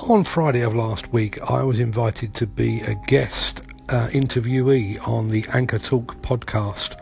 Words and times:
On 0.00 0.22
Friday 0.22 0.60
of 0.60 0.74
last 0.76 1.12
week, 1.12 1.40
I 1.42 1.62
was 1.64 1.80
invited 1.80 2.32
to 2.36 2.46
be 2.46 2.80
a 2.82 2.94
guest 2.94 3.62
uh, 3.88 4.06
interviewee 4.08 5.06
on 5.06 5.28
the 5.28 5.44
Anchor 5.52 5.80
Talk 5.80 6.14
podcast 6.22 6.98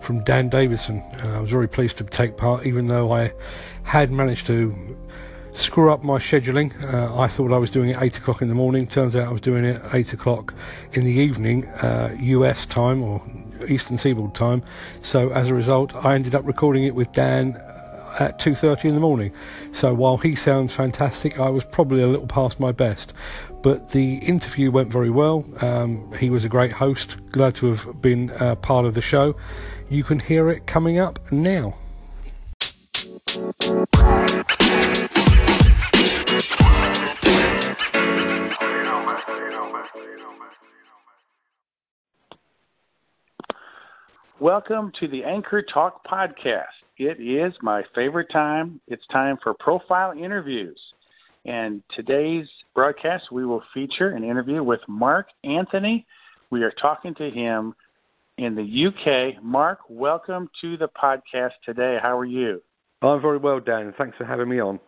from 0.00 0.24
Dan 0.24 0.48
Davidson. 0.48 1.00
Uh, 1.22 1.34
I 1.36 1.40
was 1.40 1.50
very 1.50 1.68
pleased 1.68 1.98
to 1.98 2.04
take 2.04 2.38
part, 2.38 2.66
even 2.66 2.88
though 2.88 3.12
I 3.12 3.32
had 3.82 4.10
managed 4.10 4.46
to 4.46 4.96
screw 5.52 5.92
up 5.92 6.02
my 6.02 6.18
scheduling. 6.18 6.72
Uh, 6.92 7.16
I 7.20 7.28
thought 7.28 7.52
I 7.52 7.58
was 7.58 7.70
doing 7.70 7.90
it 7.90 7.98
8 8.00 8.16
o'clock 8.16 8.40
in 8.40 8.48
the 8.48 8.54
morning. 8.54 8.86
Turns 8.86 9.14
out 9.14 9.28
I 9.28 9.32
was 9.32 9.42
doing 9.42 9.66
it 9.66 9.82
8 9.92 10.14
o'clock 10.14 10.54
in 10.94 11.04
the 11.04 11.12
evening, 11.12 11.64
US 11.82 12.64
uh, 12.64 12.68
time 12.70 13.02
or 13.02 13.22
Eastern 13.68 13.98
Seaboard 13.98 14.34
time. 14.34 14.62
So 15.02 15.30
as 15.30 15.48
a 15.48 15.54
result, 15.54 15.94
I 15.94 16.14
ended 16.14 16.34
up 16.34 16.46
recording 16.46 16.84
it 16.84 16.94
with 16.94 17.12
Dan 17.12 17.60
at 18.18 18.38
2.30 18.38 18.86
in 18.86 18.94
the 18.94 19.00
morning. 19.00 19.32
So 19.72 19.94
while 19.94 20.18
he 20.18 20.34
sounds 20.34 20.72
fantastic, 20.72 21.38
I 21.38 21.48
was 21.48 21.64
probably 21.64 22.02
a 22.02 22.08
little 22.08 22.26
past 22.26 22.60
my 22.60 22.72
best. 22.72 23.12
But 23.62 23.90
the 23.90 24.16
interview 24.16 24.70
went 24.70 24.92
very 24.92 25.10
well. 25.10 25.44
Um, 25.60 26.12
he 26.18 26.30
was 26.30 26.44
a 26.44 26.48
great 26.48 26.72
host. 26.72 27.16
Glad 27.32 27.54
to 27.56 27.74
have 27.74 28.02
been 28.02 28.30
uh, 28.32 28.56
part 28.56 28.86
of 28.86 28.94
the 28.94 29.02
show. 29.02 29.36
You 29.88 30.04
can 30.04 30.20
hear 30.20 30.50
it 30.50 30.66
coming 30.66 30.98
up 30.98 31.32
now. 31.32 31.76
Welcome 44.40 44.92
to 45.00 45.08
the 45.08 45.24
Anchor 45.24 45.62
Talk 45.62 46.06
podcast. 46.06 46.77
It 46.98 47.20
is 47.20 47.54
my 47.62 47.84
favorite 47.94 48.28
time. 48.32 48.80
It's 48.88 49.06
time 49.12 49.38
for 49.40 49.54
profile 49.54 50.12
interviews. 50.18 50.80
And 51.44 51.80
today's 51.94 52.48
broadcast, 52.74 53.30
we 53.30 53.46
will 53.46 53.62
feature 53.72 54.10
an 54.10 54.24
interview 54.24 54.64
with 54.64 54.80
Mark 54.88 55.28
Anthony. 55.44 56.04
We 56.50 56.64
are 56.64 56.72
talking 56.72 57.14
to 57.14 57.30
him 57.30 57.76
in 58.36 58.56
the 58.56 58.86
UK. 58.88 59.40
Mark, 59.44 59.78
welcome 59.88 60.50
to 60.60 60.76
the 60.76 60.88
podcast 60.88 61.52
today. 61.64 61.98
How 62.02 62.18
are 62.18 62.24
you? 62.24 62.60
I'm 63.00 63.22
very 63.22 63.38
well, 63.38 63.60
Dan. 63.60 63.94
Thanks 63.96 64.16
for 64.16 64.24
having 64.24 64.48
me 64.48 64.58
on. 64.58 64.80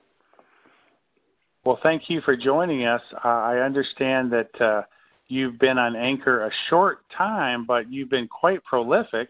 Well, 1.65 1.79
thank 1.81 2.03
you 2.09 2.23
for 2.23 2.37
joining 2.37 2.87
us. 2.87 3.03
Uh, 3.25 3.29
I 3.29 3.59
understand 3.59 4.33
that 4.33 4.61
uh, 4.61 4.83
you've 5.29 5.61
been 5.61 5.79
on 5.79 5.95
Anchor 5.95 6.45
a 6.45 6.51
short 6.71 7.03
time, 7.17 7.67
but 7.67 7.89
you've 7.89 8.11
been 8.11 8.27
quite 8.27 8.65
prolific. 8.65 9.29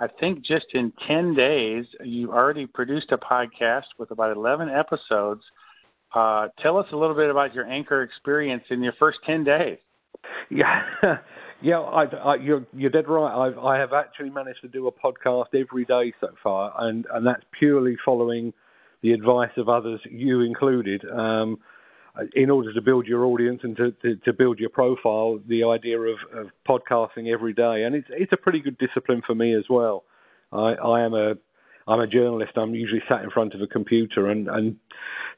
I 0.00 0.08
think 0.18 0.42
just 0.42 0.66
in 0.72 0.92
10 1.06 1.34
days, 1.34 1.84
you 2.02 2.32
already 2.32 2.66
produced 2.66 3.12
a 3.12 3.18
podcast 3.18 3.84
with 3.98 4.10
about 4.10 4.34
11 4.34 4.70
episodes. 4.70 5.42
Uh, 6.14 6.48
tell 6.62 6.78
us 6.78 6.86
a 6.92 6.96
little 6.96 7.14
bit 7.14 7.30
about 7.30 7.54
your 7.54 7.66
Anchor 7.66 8.02
experience 8.02 8.64
in 8.70 8.82
your 8.82 8.94
first 8.98 9.18
10 9.26 9.44
days. 9.44 9.78
Yeah, 10.50 10.82
yeah, 11.62 11.80
I, 11.80 12.04
I, 12.04 12.34
you're, 12.36 12.66
you're 12.72 12.90
dead 12.90 13.08
right. 13.08 13.46
I've, 13.46 13.58
I 13.58 13.78
have 13.78 13.92
actually 13.92 14.30
managed 14.30 14.62
to 14.62 14.68
do 14.68 14.88
a 14.88 14.92
podcast 14.92 15.54
every 15.54 15.84
day 15.84 16.14
so 16.18 16.28
far, 16.42 16.72
and, 16.78 17.06
and 17.12 17.26
that's 17.26 17.44
purely 17.58 17.96
following 18.02 18.54
the 19.02 19.12
advice 19.12 19.52
of 19.58 19.68
others, 19.68 20.00
you 20.10 20.40
included. 20.40 21.04
Um, 21.10 21.58
in 22.34 22.50
order 22.50 22.72
to 22.72 22.80
build 22.80 23.06
your 23.06 23.24
audience 23.24 23.60
and 23.62 23.76
to, 23.76 23.92
to, 24.02 24.16
to 24.16 24.32
build 24.32 24.58
your 24.58 24.70
profile, 24.70 25.38
the 25.48 25.64
idea 25.64 25.98
of, 25.98 26.18
of, 26.34 26.46
podcasting 26.68 27.32
every 27.32 27.52
day, 27.52 27.84
and 27.84 27.94
it's 27.94 28.08
it's 28.10 28.32
a 28.32 28.36
pretty 28.36 28.60
good 28.60 28.76
discipline 28.78 29.22
for 29.26 29.34
me 29.34 29.54
as 29.54 29.64
well. 29.70 30.04
I, 30.52 30.74
I 30.74 31.00
am 31.02 31.14
a 31.14 31.34
I'm 31.86 32.00
a 32.00 32.06
journalist. 32.06 32.52
I'm 32.56 32.74
usually 32.74 33.02
sat 33.08 33.22
in 33.22 33.30
front 33.30 33.54
of 33.54 33.60
a 33.60 33.66
computer, 33.66 34.28
and, 34.28 34.48
and 34.48 34.76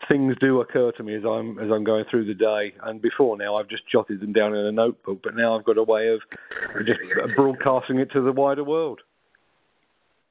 things 0.09 0.35
do 0.41 0.61
occur 0.61 0.93
to 0.93 1.03
me 1.03 1.15
as 1.15 1.25
I'm 1.25 1.59
as 1.59 1.71
I'm 1.71 1.85
going 1.85 2.05
through 2.11 2.27
the 2.27 2.35
day. 2.35 2.75
And 2.83 3.01
before 3.01 3.37
now, 3.37 3.57
I've 3.57 3.69
just 3.69 3.85
jotted 3.91 4.21
them 4.21 4.33
down 4.33 4.55
in 4.55 4.67
a 4.67 4.73
notebook, 4.73 5.21
but 5.23 5.37
now 5.37 5.57
I've 5.57 5.65
got 5.65 5.79
a 5.79 5.83
way 5.83 6.09
of 6.09 6.21
just 6.87 7.01
broadcasting 7.37 7.99
it 7.99 8.11
to 8.13 8.23
the 8.23 8.33
wider 8.33 8.65
world. 8.65 9.01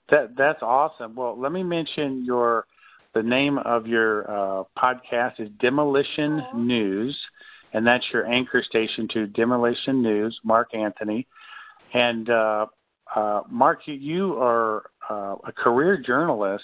That 0.10 0.36
that's 0.38 0.62
awesome. 0.62 1.16
Well, 1.16 1.40
let 1.40 1.52
me 1.52 1.64
mention 1.64 2.26
your 2.26 2.66
the 3.14 3.24
name 3.24 3.58
of 3.58 3.88
your 3.88 4.30
uh, 4.30 4.64
podcast 4.78 5.40
is 5.40 5.50
Demolition 5.60 6.42
News, 6.56 7.18
and 7.74 7.86
that's 7.86 8.06
your 8.14 8.26
anchor 8.26 8.64
station 8.64 9.08
to 9.14 9.28
Demolition 9.28 10.02
News, 10.02 10.40
Mark 10.44 10.74
Anthony. 10.74 11.28
And 11.94 12.30
uh, 12.30 12.68
uh, 13.14 13.42
Mark, 13.50 13.82
you 13.86 14.38
are 14.38 14.84
uh, 15.10 15.36
a 15.46 15.52
career 15.52 15.98
journalist, 15.98 16.64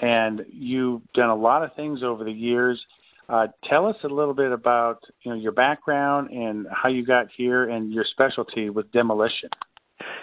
and 0.00 0.44
you've 0.50 1.02
done 1.14 1.28
a 1.30 1.36
lot 1.36 1.62
of 1.62 1.74
things 1.74 2.02
over 2.02 2.24
the 2.24 2.32
years. 2.32 2.82
Uh, 3.28 3.48
tell 3.64 3.86
us 3.86 3.96
a 4.04 4.08
little 4.08 4.34
bit 4.34 4.52
about 4.52 5.00
you 5.22 5.30
know 5.30 5.36
your 5.36 5.52
background 5.52 6.30
and 6.30 6.66
how 6.70 6.88
you 6.88 7.04
got 7.04 7.26
here 7.36 7.68
and 7.68 7.92
your 7.92 8.04
specialty 8.12 8.70
with 8.70 8.90
demolition. 8.92 9.50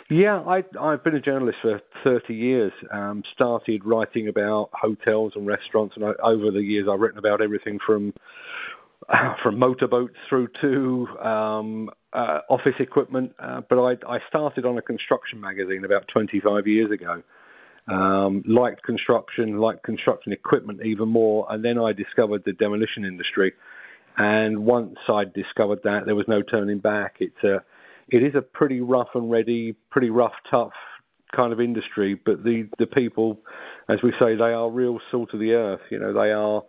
Yeah, 0.09 0.41
I, 0.41 0.63
I've 0.79 1.03
been 1.03 1.15
a 1.15 1.21
journalist 1.21 1.57
for 1.61 1.81
30 2.03 2.33
years. 2.33 2.73
Um, 2.91 3.23
started 3.33 3.85
writing 3.85 4.27
about 4.27 4.69
hotels 4.73 5.33
and 5.35 5.47
restaurants, 5.47 5.95
and 5.95 6.05
I, 6.05 6.11
over 6.23 6.51
the 6.51 6.61
years, 6.61 6.87
I've 6.91 6.99
written 6.99 7.17
about 7.17 7.41
everything 7.41 7.79
from 7.85 8.13
from 9.43 9.59
motorboats 9.59 10.15
through 10.29 10.47
to 10.61 11.07
um, 11.19 11.89
uh, 12.13 12.39
office 12.49 12.75
equipment. 12.79 13.33
Uh, 13.39 13.61
but 13.69 13.79
I, 13.79 13.91
I 14.07 14.19
started 14.29 14.65
on 14.65 14.77
a 14.77 14.81
construction 14.81 15.39
magazine 15.39 15.83
about 15.85 16.07
25 16.11 16.67
years 16.67 16.91
ago. 16.91 17.21
Um, 17.85 18.43
liked 18.47 18.83
construction, 18.83 19.57
liked 19.57 19.83
construction 19.83 20.31
equipment 20.31 20.79
even 20.85 21.09
more, 21.09 21.45
and 21.49 21.65
then 21.65 21.77
I 21.77 21.91
discovered 21.91 22.43
the 22.45 22.53
demolition 22.53 23.03
industry. 23.03 23.53
And 24.17 24.65
once 24.65 24.95
I 25.09 25.23
discovered 25.25 25.79
that, 25.83 26.05
there 26.05 26.15
was 26.15 26.27
no 26.27 26.41
turning 26.41 26.79
back. 26.79 27.17
It's 27.19 27.43
a 27.43 27.63
it 28.09 28.23
is 28.23 28.35
a 28.35 28.41
pretty 28.41 28.81
rough 28.81 29.09
and 29.15 29.31
ready, 29.31 29.75
pretty 29.91 30.09
rough, 30.09 30.33
tough 30.49 30.73
kind 31.35 31.51
of 31.51 31.59
industry. 31.59 32.19
But 32.25 32.43
the 32.43 32.69
the 32.79 32.87
people, 32.87 33.39
as 33.89 33.99
we 34.03 34.11
say, 34.19 34.35
they 34.35 34.53
are 34.53 34.69
real 34.69 34.99
salt 35.11 35.33
of 35.33 35.39
the 35.39 35.53
earth. 35.53 35.81
You 35.89 35.99
know, 35.99 36.13
they 36.13 36.31
are 36.31 36.63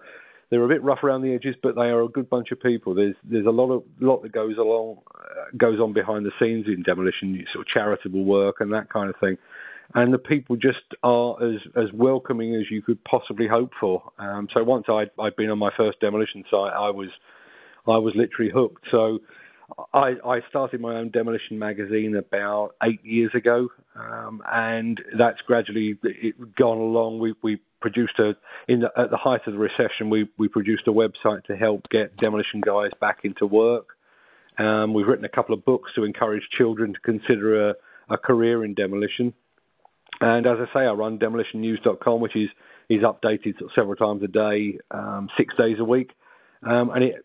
they're 0.51 0.65
a 0.65 0.69
bit 0.69 0.83
rough 0.83 1.03
around 1.03 1.23
the 1.23 1.35
edges, 1.35 1.57
but 1.63 1.75
they 1.75 1.83
are 1.83 2.03
a 2.03 2.09
good 2.09 2.29
bunch 2.29 2.51
of 2.53 2.61
people. 2.61 2.95
There's 2.95 3.17
there's 3.25 3.47
a 3.47 3.51
lot 3.51 3.71
of 3.71 3.83
lot 4.01 4.23
that 4.23 4.33
goes 4.33 4.57
along 4.57 4.99
uh, 5.15 5.57
goes 5.57 5.81
on 5.81 5.93
behind 5.93 6.25
the 6.25 6.33
scenes 6.41 6.67
in 6.67 6.83
demolition, 6.83 7.45
sort 7.53 7.67
of 7.67 7.73
charitable 7.73 8.25
work 8.25 8.57
and 8.61 8.73
that 8.73 8.91
kind 8.91 9.11
of 9.11 9.17
thing. 9.21 9.37
And 9.95 10.15
the 10.15 10.19
people 10.19 10.57
just 10.57 10.79
are 11.03 11.37
as 11.43 11.61
as 11.77 11.93
welcoming 11.93 12.55
as 12.55 12.71
you 12.71 12.83
could 12.83 13.03
possibly 13.05 13.47
hope 13.47 13.73
for. 13.79 14.13
Um, 14.19 14.49
so 14.53 14.65
once 14.65 14.87
I'd 14.89 15.11
I'd 15.19 15.37
been 15.37 15.51
on 15.51 15.59
my 15.59 15.71
first 15.77 16.01
demolition 16.01 16.45
site, 16.51 16.73
I 16.73 16.91
was 16.91 17.09
I 17.87 17.99
was 17.99 18.15
literally 18.17 18.51
hooked. 18.53 18.87
So 18.91 19.21
I, 19.93 20.15
I 20.25 20.41
started 20.49 20.81
my 20.81 20.97
own 20.97 21.11
demolition 21.11 21.59
magazine 21.59 22.17
about 22.17 22.73
eight 22.83 23.05
years 23.05 23.33
ago, 23.35 23.69
um, 23.97 24.43
and 24.47 25.01
that's 25.19 25.41
gradually 25.47 25.99
gone 26.57 26.79
along. 26.79 27.19
We, 27.19 27.35
we 27.43 27.61
produced 27.81 28.19
a 28.19 28.33
in 28.69 28.81
the, 28.81 28.91
at 28.97 29.11
the 29.11 29.17
height 29.17 29.43
of 29.47 29.55
the 29.55 29.59
recession. 29.59 30.11
We 30.11 30.29
we 30.39 30.49
produced 30.49 30.87
a 30.87 30.93
website 30.93 31.45
to 31.45 31.57
help 31.57 31.89
get 31.91 32.17
demolition 32.17 32.61
guys 32.61 32.91
back 33.01 33.21
into 33.25 33.47
work. 33.47 33.89
Um, 34.59 34.95
we've 34.95 35.07
written 35.07 35.25
a 35.25 35.31
couple 35.31 35.55
of 35.55 35.65
books 35.65 35.91
to 35.97 36.05
encourage 36.05 36.43
children 36.57 36.93
to 36.95 37.01
consider 37.01 37.71
a, 37.71 37.75
a 38.11 38.19
career 38.19 38.65
in 38.65 38.75
demolition. 38.75 39.33
And 40.21 40.47
as 40.47 40.59
I 40.61 40.73
say, 40.73 40.81
I 40.81 40.93
run 40.93 41.19
demolitionnews.com, 41.19 42.21
which 42.21 42.37
is 42.37 42.49
is 42.89 43.01
updated 43.01 43.55
several 43.75 43.97
times 43.97 44.23
a 44.23 44.29
day, 44.29 44.79
um, 44.91 45.29
six 45.39 45.55
days 45.57 45.77
a 45.81 45.85
week. 45.85 46.11
Um, 46.63 46.91
and 46.91 47.05
it, 47.05 47.25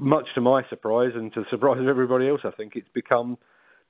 much 0.00 0.26
to 0.34 0.40
my 0.40 0.62
surprise 0.68 1.12
and 1.14 1.32
to 1.34 1.40
the 1.40 1.46
surprise 1.50 1.80
of 1.80 1.88
everybody 1.88 2.28
else, 2.28 2.40
I 2.44 2.50
think 2.50 2.74
it's 2.76 2.88
become 2.94 3.38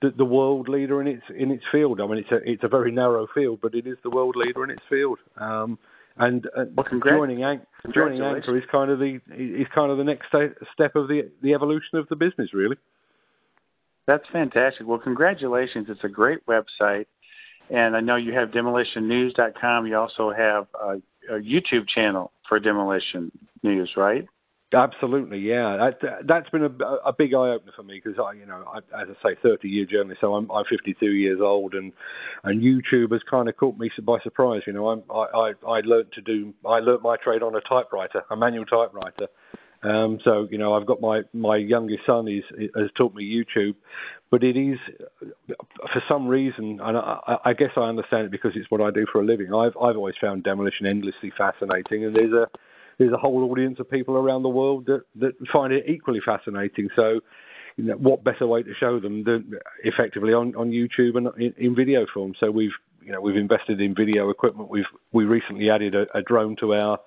the, 0.02 0.10
the, 0.16 0.24
world 0.24 0.68
leader 0.68 1.00
in 1.00 1.06
its 1.06 1.22
in 1.36 1.50
its 1.50 1.64
field. 1.70 2.00
I 2.00 2.06
mean, 2.06 2.18
it's 2.18 2.30
a 2.30 2.50
it's 2.50 2.64
a 2.64 2.68
very 2.68 2.90
narrow 2.90 3.26
field, 3.34 3.60
but 3.62 3.74
it 3.74 3.86
is 3.86 3.96
the 4.02 4.10
world 4.10 4.36
leader 4.36 4.64
in 4.64 4.70
its 4.70 4.82
field. 4.88 5.18
Um, 5.36 5.78
and 6.16 6.46
uh, 6.56 6.64
joining, 7.04 7.42
An- 7.42 7.66
joining 7.92 8.22
Anchor 8.22 8.56
is 8.56 8.62
kind 8.70 8.90
of 8.90 8.98
the 8.98 9.20
is 9.36 9.66
kind 9.74 9.90
of 9.90 9.98
the 9.98 10.04
next 10.04 10.28
step 10.28 10.94
of 10.94 11.08
the 11.08 11.30
the 11.42 11.54
evolution 11.54 11.98
of 11.98 12.08
the 12.08 12.16
business, 12.16 12.54
really. 12.54 12.76
That's 14.06 14.24
fantastic. 14.32 14.86
Well, 14.86 14.98
congratulations! 14.98 15.86
It's 15.88 16.04
a 16.04 16.08
great 16.08 16.40
website, 16.46 17.06
and 17.70 17.96
I 17.96 18.00
know 18.00 18.16
you 18.16 18.32
have 18.34 18.50
demolitionnews.com. 18.50 19.86
You 19.86 19.96
also 19.96 20.32
have 20.32 20.66
a, 20.80 21.34
a 21.34 21.40
YouTube 21.40 21.88
channel 21.88 22.30
for 22.48 22.60
Demolition 22.60 23.32
News, 23.62 23.90
right? 23.96 24.26
Absolutely, 24.74 25.38
yeah. 25.38 25.76
That 25.76 26.26
that's 26.26 26.48
been 26.50 26.64
a, 26.64 26.84
a 27.06 27.12
big 27.12 27.34
eye 27.34 27.50
opener 27.50 27.72
for 27.74 27.82
me 27.82 28.00
because 28.02 28.18
I, 28.18 28.32
you 28.32 28.46
know, 28.46 28.64
I, 28.66 28.78
as 29.00 29.08
I 29.22 29.30
say, 29.30 29.36
30 29.42 29.68
year 29.68 29.86
journalist, 29.86 30.20
so 30.20 30.34
I'm 30.34 30.50
I'm 30.50 30.64
52 30.68 31.06
years 31.06 31.40
old, 31.40 31.74
and 31.74 31.92
and 32.42 32.62
YouTube 32.62 33.12
has 33.12 33.22
kind 33.30 33.48
of 33.48 33.56
caught 33.56 33.78
me 33.78 33.90
by 34.02 34.18
surprise. 34.22 34.62
You 34.66 34.72
know, 34.72 34.88
I'm, 34.88 35.02
I 35.10 35.26
I 35.34 35.52
I 35.66 35.80
learned 35.80 36.12
to 36.12 36.20
do 36.20 36.52
I 36.66 36.80
learned 36.80 37.02
my 37.02 37.16
trade 37.16 37.42
on 37.42 37.54
a 37.54 37.60
typewriter, 37.60 38.22
a 38.30 38.36
manual 38.36 38.66
typewriter. 38.66 39.28
Um, 39.82 40.18
so 40.24 40.48
you 40.50 40.56
know, 40.56 40.74
I've 40.74 40.86
got 40.86 41.00
my 41.00 41.22
my 41.32 41.56
youngest 41.56 42.06
son 42.06 42.26
is 42.26 42.44
has 42.74 42.90
taught 42.96 43.14
me 43.14 43.22
YouTube, 43.24 43.74
but 44.30 44.42
it 44.42 44.56
is 44.56 44.78
for 45.46 46.02
some 46.08 46.26
reason, 46.26 46.80
and 46.82 46.96
I, 46.96 47.36
I 47.44 47.52
guess 47.52 47.70
I 47.76 47.82
understand 47.82 48.26
it 48.26 48.30
because 48.30 48.52
it's 48.54 48.70
what 48.70 48.80
I 48.80 48.90
do 48.90 49.04
for 49.12 49.20
a 49.20 49.24
living. 49.24 49.52
I've 49.52 49.76
I've 49.76 49.96
always 49.96 50.14
found 50.20 50.42
demolition 50.44 50.86
endlessly 50.86 51.32
fascinating, 51.36 52.06
and 52.06 52.16
there's 52.16 52.32
a 52.32 52.48
there's 52.98 53.12
a 53.12 53.16
whole 53.16 53.50
audience 53.50 53.78
of 53.80 53.90
people 53.90 54.16
around 54.16 54.42
the 54.42 54.48
world 54.48 54.86
that 54.86 55.02
that 55.16 55.32
find 55.52 55.72
it 55.72 55.84
equally 55.88 56.20
fascinating. 56.24 56.88
So. 56.96 57.20
You 57.76 57.82
know, 57.82 57.94
what 57.94 58.22
better 58.22 58.46
way 58.46 58.62
to 58.62 58.72
show 58.78 59.00
them 59.00 59.24
than 59.24 59.50
effectively 59.82 60.32
on, 60.32 60.54
on 60.54 60.70
YouTube 60.70 61.16
and 61.16 61.26
in, 61.36 61.52
in 61.58 61.74
video 61.74 62.06
form? 62.14 62.34
So 62.38 62.48
we've 62.48 62.70
you 63.02 63.10
know 63.10 63.20
we've 63.20 63.34
invested 63.34 63.80
in 63.80 63.96
video 63.96 64.30
equipment. 64.30 64.70
We've 64.70 64.84
we 65.10 65.24
recently 65.24 65.70
added 65.70 65.96
a, 65.96 66.06
a 66.16 66.22
drone 66.22 66.54
to 66.60 66.72
our 66.72 67.00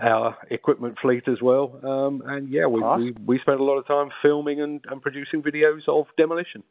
our 0.00 0.36
equipment 0.50 0.96
fleet 1.00 1.24
as 1.28 1.40
well. 1.42 1.80
Um, 1.82 2.22
and 2.26 2.48
yeah, 2.48 2.66
we, 2.66 2.80
awesome. 2.80 3.16
we 3.26 3.36
we 3.36 3.38
spent 3.40 3.60
a 3.60 3.64
lot 3.64 3.78
of 3.78 3.86
time 3.86 4.10
filming 4.22 4.60
and, 4.60 4.80
and 4.90 5.00
producing 5.00 5.42
videos 5.42 5.88
of 5.88 6.06
demolition. 6.16 6.62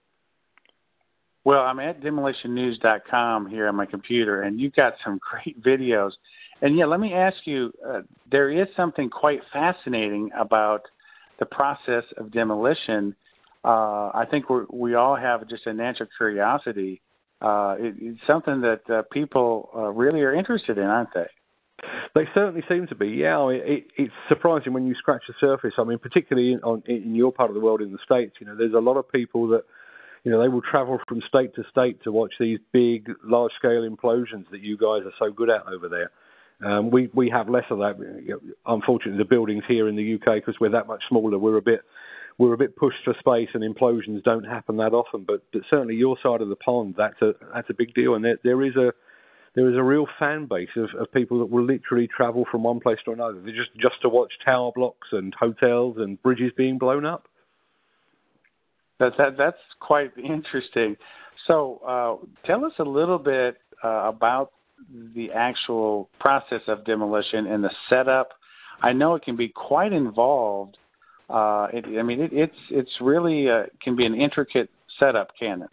Well, 1.44 1.62
I'm 1.62 1.80
at 1.80 2.02
demolitionnews.com 2.02 3.50
here 3.50 3.68
on 3.68 3.76
my 3.76 3.86
computer, 3.86 4.42
and 4.42 4.60
you've 4.60 4.74
got 4.74 4.94
some 5.04 5.20
great 5.20 5.62
videos. 5.64 6.12
And 6.62 6.78
yeah, 6.78 6.86
let 6.86 7.00
me 7.00 7.14
ask 7.14 7.38
you 7.46 7.72
uh, 7.86 8.02
there 8.32 8.50
is 8.50 8.68
something 8.76 9.10
quite 9.10 9.42
fascinating 9.52 10.32
about 10.38 10.82
the 11.40 11.46
process 11.46 12.04
of 12.18 12.32
demolition. 12.32 13.16
Uh, 13.64 14.10
I 14.14 14.26
think 14.30 14.50
we 14.50 14.62
we 14.72 14.96
all 14.96 15.16
have 15.16 15.48
just 15.50 15.66
a 15.68 15.74
natural 15.74 16.10
curiosity. 16.18 17.02
Uh, 17.42 17.76
it, 17.78 17.96
it's 18.00 18.20
something 18.26 18.62
that 18.62 18.90
uh, 18.90 19.02
people 19.12 19.70
uh, 19.76 19.92
really 19.92 20.22
are 20.22 20.34
interested 20.34 20.78
in, 20.78 20.86
aren't 20.86 21.14
they? 21.14 21.28
They 22.16 22.24
certainly 22.34 22.64
seem 22.70 22.88
to 22.88 22.96
be. 22.96 23.10
Yeah, 23.10 23.50
it, 23.50 23.88
it's 23.98 24.14
surprising 24.30 24.72
when 24.72 24.88
you 24.88 24.96
scratch 24.96 25.24
the 25.28 25.34
surface. 25.40 25.74
I 25.78 25.84
mean, 25.84 26.00
particularly 26.00 26.54
in, 26.54 26.60
on, 26.64 26.82
in 26.88 27.14
your 27.14 27.34
part 27.34 27.50
of 27.50 27.56
the 27.56 27.60
world, 27.60 27.82
in 27.82 27.92
the 27.92 28.00
states, 28.04 28.38
you 28.40 28.48
know, 28.48 28.56
there's 28.56 28.74
a 28.74 28.80
lot 28.80 28.96
of 28.96 29.12
people 29.12 29.50
that, 29.50 29.64
you 30.24 30.32
know, 30.32 30.42
they 30.42 30.48
will 30.48 30.62
travel 30.62 30.98
from 31.08 31.22
state 31.28 31.54
to 31.56 31.64
state 31.70 32.02
to 32.04 32.12
watch 32.12 32.34
these 32.40 32.60
big, 32.72 33.12
large-scale 33.24 33.88
implosions 33.88 34.50
that 34.52 34.62
you 34.62 34.78
guys 34.78 35.02
are 35.06 35.14
so 35.20 35.32
good 35.32 35.50
at 35.50 35.68
over 35.68 35.90
there. 35.90 36.12
Um, 36.64 36.90
we 36.90 37.10
we 37.14 37.30
have 37.30 37.50
less 37.50 37.66
of 37.70 37.80
that. 37.80 37.96
Unfortunately, 38.66 39.18
the 39.18 39.28
buildings 39.28 39.64
here 39.68 39.88
in 39.88 39.96
the 39.96 40.16
UK, 40.16 40.36
because 40.36 40.56
we're 40.60 40.70
that 40.70 40.88
much 40.88 41.04
smaller, 41.10 41.38
we're 41.38 41.58
a 41.58 41.62
bit 41.62 41.82
we're 42.38 42.54
a 42.54 42.58
bit 42.58 42.76
pushed 42.76 43.04
for 43.04 43.14
space, 43.20 43.50
and 43.54 43.64
implosions 43.64 44.24
don't 44.24 44.44
happen 44.44 44.78
that 44.78 44.94
often. 44.94 45.24
But, 45.26 45.44
but 45.54 45.62
certainly, 45.70 45.96
your 45.96 46.18
side 46.22 46.42
of 46.42 46.50
the 46.50 46.56
pond, 46.56 46.96
that's 46.98 47.22
a 47.22 47.34
that's 47.54 47.70
a 47.70 47.74
big 47.74 47.94
deal, 47.94 48.16
and 48.16 48.24
there 48.24 48.38
there 48.44 48.62
is 48.64 48.76
a 48.76 48.94
there 49.56 49.70
is 49.70 49.76
a 49.76 49.84
real 49.84 50.06
fan 50.20 50.48
base 50.48 50.70
of, 50.76 50.90
of 51.00 51.12
people 51.12 51.40
that 51.40 51.46
will 51.46 51.64
literally 51.64 52.08
travel 52.08 52.46
from 52.52 52.64
one 52.64 52.80
place 52.80 53.00
to 53.06 53.12
another 53.12 53.40
They're 53.42 53.56
just 53.56 53.74
just 53.76 54.02
to 54.02 54.10
watch 54.10 54.34
tower 54.44 54.72
blocks 54.74 55.08
and 55.12 55.34
hotels 55.38 55.98
and 55.98 56.22
bridges 56.22 56.52
being 56.56 56.78
blown 56.78 57.06
up. 57.06 57.28
That, 59.00 59.14
that 59.18 59.38
that's 59.38 59.58
quite 59.80 60.12
interesting. 60.18 60.96
So, 61.48 61.82
uh, 61.86 62.48
tell 62.48 62.64
us 62.64 62.72
a 62.80 62.84
little 62.84 63.20
bit 63.20 63.58
uh, 63.84 64.08
about 64.08 64.52
the 65.16 65.32
actual 65.32 66.10
process 66.20 66.62
of 66.68 66.86
demolition 66.86 67.48
and 67.48 67.64
the 67.64 67.72
setup. 67.90 68.30
I 68.82 68.94
know 68.94 69.16
it 69.16 69.24
can 69.24 69.36
be 69.36 69.50
quite 69.50 69.94
involved. 69.94 70.78
Uh, 71.30 71.68
it, 71.74 71.86
I 71.98 72.04
mean, 72.04 72.22
it, 72.22 72.32
it's 72.34 72.58
it's 72.70 72.92
really 73.02 73.50
uh, 73.50 73.64
can 73.82 73.96
be 73.96 74.06
an 74.06 74.14
intricate 74.14 74.70
setup, 75.00 75.32
can 75.40 75.64
it? 75.64 75.70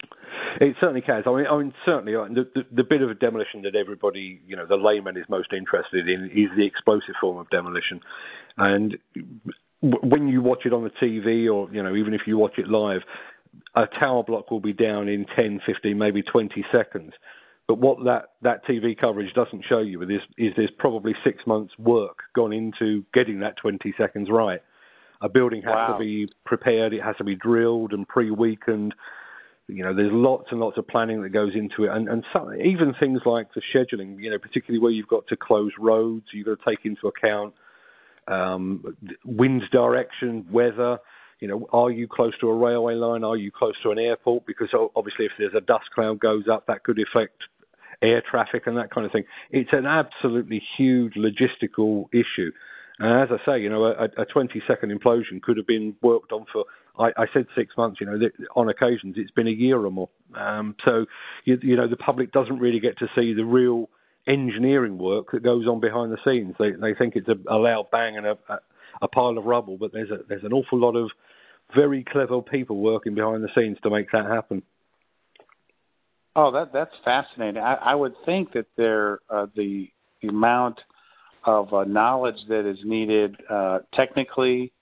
It 0.60 0.76
certainly 0.81 1.00
can. 1.00 1.22
I 1.26 1.31
mean, 1.31 1.46
I 1.46 1.58
mean 1.58 1.75
certainly 1.84 2.14
uh, 2.14 2.25
the, 2.25 2.49
the, 2.54 2.62
the, 2.72 2.84
bit 2.84 3.02
of 3.02 3.19
demolition 3.19 3.62
that 3.62 3.75
everybody, 3.75 4.40
you 4.46 4.56
know, 4.56 4.66
the 4.66 4.76
layman 4.76 5.16
is 5.16 5.25
most 5.28 5.52
interested 5.52 6.08
in 6.08 6.26
is 6.26 6.49
the 6.56 6.66
explosive 6.66 7.14
form 7.20 7.38
of 7.38 7.49
demolition. 7.50 8.00
And 8.56 8.99
when 9.82 10.28
you 10.28 10.43
watch 10.43 10.60
it 10.64 10.72
on 10.72 10.84
the 10.84 10.90
TV 10.90 11.52
or, 11.52 11.72
you 11.72 11.82
know, 11.82 11.94
even 11.94 12.14
if 12.14 12.22
you 12.26 12.38
watch 12.38 12.58
it 12.58 12.69
live, 12.69 13.02
a 13.75 13.87
tower 13.87 14.22
block 14.22 14.50
will 14.50 14.60
be 14.60 14.72
down 14.72 15.08
in 15.08 15.26
10, 15.37 15.60
15, 15.66 15.96
maybe 15.96 16.22
20 16.22 16.64
seconds. 16.72 17.12
But 17.69 17.79
what 17.79 18.05
that, 18.05 18.31
that 18.43 18.67
TV 18.67 18.99
coverage 18.99 19.32
doesn't 19.35 19.64
show 19.69 19.79
you 19.79 20.03
is, 20.03 20.20
is 20.37 20.53
there's 20.56 20.70
probably 20.79 21.14
six 21.25 21.47
months' 21.47 21.73
work 21.79 22.19
gone 22.35 22.53
into 22.53 23.05
getting 23.14 23.41
that 23.41 23.56
20 23.56 23.94
seconds 23.97 24.29
right. 24.31 24.61
A 25.20 25.29
building 25.29 25.62
has 25.62 25.73
wow. 25.73 25.93
to 25.93 25.99
be 25.99 26.29
prepared, 26.44 26.93
it 26.93 27.03
has 27.03 27.17
to 27.19 27.25
be 27.25 27.37
drilled 27.37 27.93
and 27.93 28.06
pre 28.06 28.31
weakened 28.31 28.94
you 29.69 29.85
know, 29.85 29.94
there's 29.94 30.12
lots 30.12 30.47
and 30.50 30.61
lots 30.61 30.76
of 30.76 30.87
planning 30.87 31.23
that 31.23 31.31
goes 31.31 31.53
into 31.55 31.85
it, 31.85 31.97
and 31.97 32.09
and 32.09 32.25
some, 32.32 32.53
even 32.55 32.94
things 32.99 33.20
like 33.25 33.49
the 33.55 33.62
scheduling. 33.75 34.20
You 34.20 34.31
know, 34.31 34.38
particularly 34.38 34.81
where 34.81 34.91
you've 34.91 35.09
got 35.09 35.26
to 35.29 35.37
close 35.37 35.73
roads, 35.79 36.26
you've 36.32 36.47
got 36.47 36.59
to 36.59 36.70
take 36.70 36.85
into 36.85 37.06
account 37.06 37.55
um, 38.29 38.97
wind 39.25 39.62
direction, 39.70 40.47
weather. 40.50 40.99
You 41.42 41.48
know, 41.48 41.68
are 41.72 41.90
you 41.90 42.06
close 42.06 42.38
to 42.38 42.48
a 42.48 42.54
railway 42.54 42.94
line? 42.94 43.24
Are 43.24 43.36
you 43.36 43.50
close 43.50 43.74
to 43.82 43.90
an 43.90 43.98
airport? 43.98 44.46
Because 44.46 44.68
obviously, 44.94 45.24
if 45.24 45.32
there's 45.36 45.54
a 45.54 45.60
dust 45.60 45.86
cloud 45.92 46.20
goes 46.20 46.44
up, 46.46 46.68
that 46.68 46.84
could 46.84 47.00
affect 47.00 47.42
air 48.00 48.22
traffic 48.22 48.68
and 48.68 48.76
that 48.76 48.92
kind 48.92 49.04
of 49.04 49.10
thing. 49.10 49.24
It's 49.50 49.72
an 49.72 49.84
absolutely 49.84 50.62
huge 50.76 51.14
logistical 51.14 52.04
issue. 52.12 52.52
And 53.00 53.20
as 53.20 53.36
I 53.36 53.44
say, 53.44 53.60
you 53.60 53.68
know, 53.68 53.86
a, 53.86 54.08
a 54.18 54.24
20 54.24 54.62
second 54.68 54.96
implosion 54.96 55.42
could 55.42 55.56
have 55.56 55.66
been 55.66 55.96
worked 56.00 56.30
on 56.30 56.46
for 56.52 56.64
I, 56.96 57.06
I 57.16 57.26
said 57.32 57.46
six 57.56 57.76
months. 57.76 58.00
You 58.00 58.06
know, 58.06 58.20
on 58.54 58.68
occasions 58.68 59.16
it's 59.18 59.32
been 59.32 59.48
a 59.48 59.50
year 59.50 59.84
or 59.84 59.90
more. 59.90 60.10
Um, 60.36 60.76
so, 60.84 61.06
you, 61.44 61.58
you 61.60 61.74
know, 61.74 61.88
the 61.88 61.96
public 61.96 62.30
doesn't 62.30 62.60
really 62.60 62.78
get 62.78 62.98
to 62.98 63.08
see 63.16 63.34
the 63.34 63.44
real 63.44 63.90
engineering 64.28 64.96
work 64.96 65.32
that 65.32 65.42
goes 65.42 65.66
on 65.66 65.80
behind 65.80 66.12
the 66.12 66.18
scenes. 66.24 66.54
They 66.56 66.70
they 66.70 66.94
think 66.94 67.16
it's 67.16 67.28
a, 67.28 67.36
a 67.48 67.58
loud 67.58 67.90
bang 67.90 68.16
and 68.16 68.26
a, 68.26 68.38
a, 68.48 68.58
a 69.02 69.08
pile 69.08 69.36
of 69.36 69.44
rubble, 69.44 69.76
but 69.76 69.92
there's 69.92 70.12
a 70.12 70.20
there's 70.28 70.44
an 70.44 70.52
awful 70.52 70.78
lot 70.78 70.94
of 70.94 71.10
very 71.74 72.04
clever 72.04 72.40
people 72.42 72.76
working 72.76 73.14
behind 73.14 73.42
the 73.42 73.48
scenes 73.54 73.78
to 73.82 73.90
make 73.90 74.10
that 74.12 74.26
happen. 74.26 74.62
Oh, 76.34 76.50
that 76.52 76.72
that's 76.72 76.94
fascinating. 77.04 77.62
I, 77.62 77.74
I 77.74 77.94
would 77.94 78.14
think 78.24 78.52
that 78.52 78.66
there 78.76 79.20
uh, 79.28 79.46
the, 79.54 79.90
the 80.22 80.28
amount 80.28 80.80
of 81.44 81.74
uh, 81.74 81.84
knowledge 81.84 82.38
that 82.48 82.69
is 82.69 82.78
needed 82.84 83.36
uh, 83.50 83.80
technically 83.94 84.72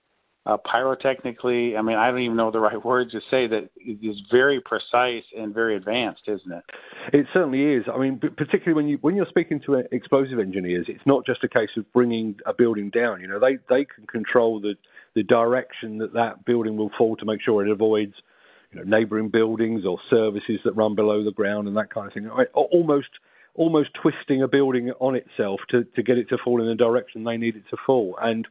uh, 0.46 0.56
pyrotechnically. 0.58 1.76
I 1.76 1.82
mean, 1.82 1.96
I 1.96 2.10
don't 2.10 2.20
even 2.20 2.37
know 2.37 2.50
the 2.50 2.60
right 2.60 2.82
words 2.84 3.12
to 3.12 3.20
say 3.31 3.46
that 3.46 3.70
it 3.76 4.06
is 4.06 4.16
very 4.31 4.60
precise 4.60 5.25
and 5.36 5.52
very 5.52 5.76
advanced, 5.76 6.22
isn't 6.26 6.52
it? 6.52 6.64
It 7.12 7.26
certainly 7.32 7.75
is. 7.75 7.84
I 7.93 7.98
mean, 7.98 8.19
particularly 8.19 8.75
when 8.75 8.88
you 8.88 8.98
when 9.00 9.16
you're 9.16 9.26
speaking 9.28 9.60
to 9.66 9.82
explosive 9.93 10.38
engineers, 10.38 10.86
it's 10.88 11.04
not 11.06 11.26
just 11.26 11.43
a 11.44 11.48
case 11.48 11.70
of 11.76 11.90
bringing 11.93 12.36
a 12.46 12.54
building 12.54 12.90
down. 12.90 13.20
You 13.20 13.28
know, 13.28 13.38
they 13.38 13.58
they 13.69 13.84
can 13.84 14.06
control 14.06 14.60
the 14.60 14.75
the 15.14 15.22
direction 15.22 15.98
that 15.98 16.12
that 16.14 16.44
building 16.44 16.76
will 16.76 16.90
fall 16.96 17.16
to 17.16 17.24
make 17.24 17.40
sure 17.42 17.64
it 17.64 17.70
avoids 17.70 18.14
you 18.72 18.78
know 18.78 18.98
neighbouring 18.98 19.28
buildings 19.28 19.84
or 19.84 19.98
services 20.08 20.60
that 20.64 20.72
run 20.72 20.94
below 20.94 21.24
the 21.24 21.32
ground 21.32 21.68
and 21.68 21.76
that 21.76 21.92
kind 21.92 22.06
of 22.06 22.12
thing. 22.12 22.28
Almost 22.54 23.08
almost 23.54 23.90
twisting 24.00 24.42
a 24.42 24.48
building 24.48 24.90
on 25.00 25.16
itself 25.16 25.60
to 25.70 25.84
to 25.96 26.02
get 26.02 26.18
it 26.18 26.28
to 26.28 26.38
fall 26.44 26.60
in 26.60 26.68
the 26.68 26.74
direction 26.74 27.24
they 27.24 27.36
need 27.36 27.56
it 27.56 27.64
to 27.70 27.76
fall 27.86 28.16
and 28.20 28.46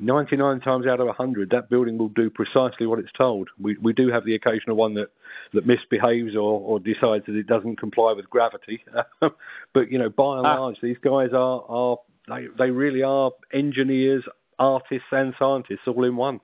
99 0.00 0.60
times 0.60 0.86
out 0.86 1.00
of 1.00 1.06
100, 1.06 1.50
that 1.50 1.70
building 1.70 1.98
will 1.98 2.08
do 2.08 2.30
precisely 2.30 2.86
what 2.86 2.98
it's 2.98 3.12
told. 3.16 3.48
We, 3.60 3.76
we 3.78 3.92
do 3.92 4.08
have 4.08 4.24
the 4.24 4.34
occasional 4.34 4.76
one 4.76 4.94
that, 4.94 5.08
that 5.52 5.66
misbehaves 5.66 6.34
or, 6.34 6.60
or 6.60 6.80
decides 6.80 7.26
that 7.26 7.36
it 7.36 7.46
doesn't 7.46 7.78
comply 7.78 8.12
with 8.12 8.28
gravity. 8.28 8.84
but, 9.20 9.90
you 9.90 9.98
know, 9.98 10.10
by 10.10 10.38
and 10.38 10.46
ah. 10.46 10.60
large, 10.60 10.76
these 10.82 10.96
guys 11.02 11.30
are, 11.32 11.64
are 11.68 11.98
they, 12.28 12.46
they 12.58 12.70
really 12.70 13.02
are 13.02 13.30
engineers, 13.52 14.24
artists, 14.58 15.06
and 15.12 15.34
scientists 15.38 15.86
all 15.86 16.04
in 16.04 16.16
one. 16.16 16.40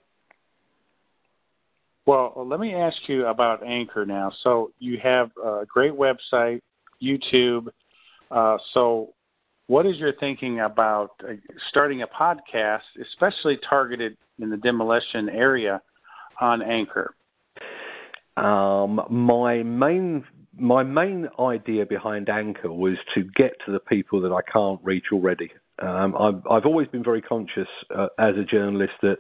Well, 2.06 2.32
let 2.46 2.60
me 2.60 2.74
ask 2.74 2.96
you 3.06 3.26
about 3.26 3.64
Anchor 3.64 4.04
now. 4.06 4.32
So 4.42 4.72
you 4.78 4.98
have 5.02 5.30
a 5.42 5.64
great 5.66 5.92
website, 5.92 6.60
YouTube. 7.02 7.68
Uh, 8.30 8.56
so 8.74 9.14
what 9.66 9.86
is 9.86 9.96
your 9.98 10.12
thinking 10.18 10.60
about 10.60 11.10
uh, 11.22 11.34
starting 11.68 12.02
a 12.02 12.06
podcast, 12.08 12.80
especially 13.00 13.58
targeted 13.68 14.16
in 14.40 14.50
the 14.50 14.56
demolition 14.56 15.28
area 15.28 15.80
on 16.40 16.62
Anchor? 16.62 17.14
Um, 18.36 19.00
my 19.08 19.62
main 19.62 20.24
my 20.58 20.82
main 20.82 21.28
idea 21.38 21.86
behind 21.86 22.28
Anchor 22.28 22.72
was 22.72 22.96
to 23.14 23.22
get 23.36 23.52
to 23.64 23.72
the 23.72 23.78
people 23.78 24.20
that 24.22 24.32
I 24.32 24.40
can't 24.50 24.80
reach 24.82 25.06
already. 25.12 25.50
Um, 25.80 26.14
I've, 26.18 26.46
I've 26.50 26.66
always 26.66 26.88
been 26.88 27.02
very 27.02 27.22
conscious 27.22 27.68
uh, 27.94 28.08
as 28.18 28.36
a 28.36 28.44
journalist 28.44 28.92
that 29.02 29.16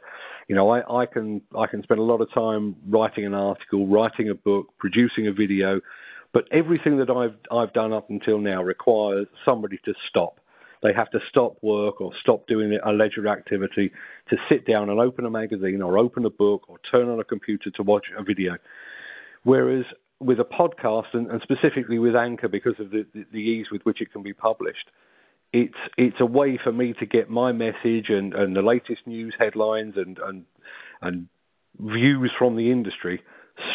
you 0.48 0.54
know 0.54 0.68
I, 0.70 1.02
I 1.02 1.06
can 1.06 1.40
I 1.58 1.66
can 1.66 1.82
spend 1.82 2.00
a 2.00 2.04
lot 2.04 2.20
of 2.20 2.32
time 2.32 2.76
writing 2.88 3.24
an 3.24 3.34
article, 3.34 3.86
writing 3.86 4.28
a 4.28 4.34
book, 4.34 4.68
producing 4.78 5.26
a 5.26 5.32
video, 5.32 5.80
but 6.32 6.44
everything 6.52 6.98
that 6.98 7.10
I've 7.10 7.36
I've 7.50 7.72
done 7.72 7.92
up 7.92 8.10
until 8.10 8.38
now 8.38 8.62
requires 8.62 9.26
somebody 9.44 9.78
to 9.84 9.94
stop. 10.08 10.38
They 10.82 10.92
have 10.94 11.10
to 11.10 11.18
stop 11.28 11.56
work 11.62 12.00
or 12.00 12.12
stop 12.20 12.46
doing 12.46 12.78
a 12.82 12.92
leisure 12.92 13.28
activity 13.28 13.92
to 14.30 14.36
sit 14.48 14.66
down 14.66 14.88
and 14.88 14.98
open 14.98 15.26
a 15.26 15.30
magazine 15.30 15.82
or 15.82 15.98
open 15.98 16.24
a 16.24 16.30
book 16.30 16.64
or 16.68 16.78
turn 16.90 17.08
on 17.08 17.20
a 17.20 17.24
computer 17.24 17.70
to 17.70 17.82
watch 17.82 18.06
a 18.16 18.22
video. 18.22 18.56
Whereas 19.42 19.84
with 20.20 20.40
a 20.40 20.44
podcast 20.44 21.12
and, 21.12 21.30
and 21.30 21.40
specifically 21.42 21.98
with 21.98 22.16
Anchor 22.16 22.48
because 22.48 22.78
of 22.78 22.90
the, 22.90 23.06
the, 23.14 23.26
the 23.32 23.38
ease 23.38 23.66
with 23.70 23.82
which 23.82 24.00
it 24.00 24.12
can 24.12 24.22
be 24.22 24.32
published, 24.32 24.90
it's 25.52 25.74
it's 25.96 26.16
a 26.20 26.26
way 26.26 26.58
for 26.62 26.72
me 26.72 26.94
to 27.00 27.06
get 27.06 27.28
my 27.28 27.52
message 27.52 28.06
and, 28.08 28.34
and 28.34 28.54
the 28.54 28.62
latest 28.62 29.06
news 29.06 29.34
headlines 29.38 29.94
and, 29.96 30.18
and 30.18 30.44
and 31.02 31.26
views 31.78 32.30
from 32.38 32.56
the 32.56 32.70
industry 32.70 33.22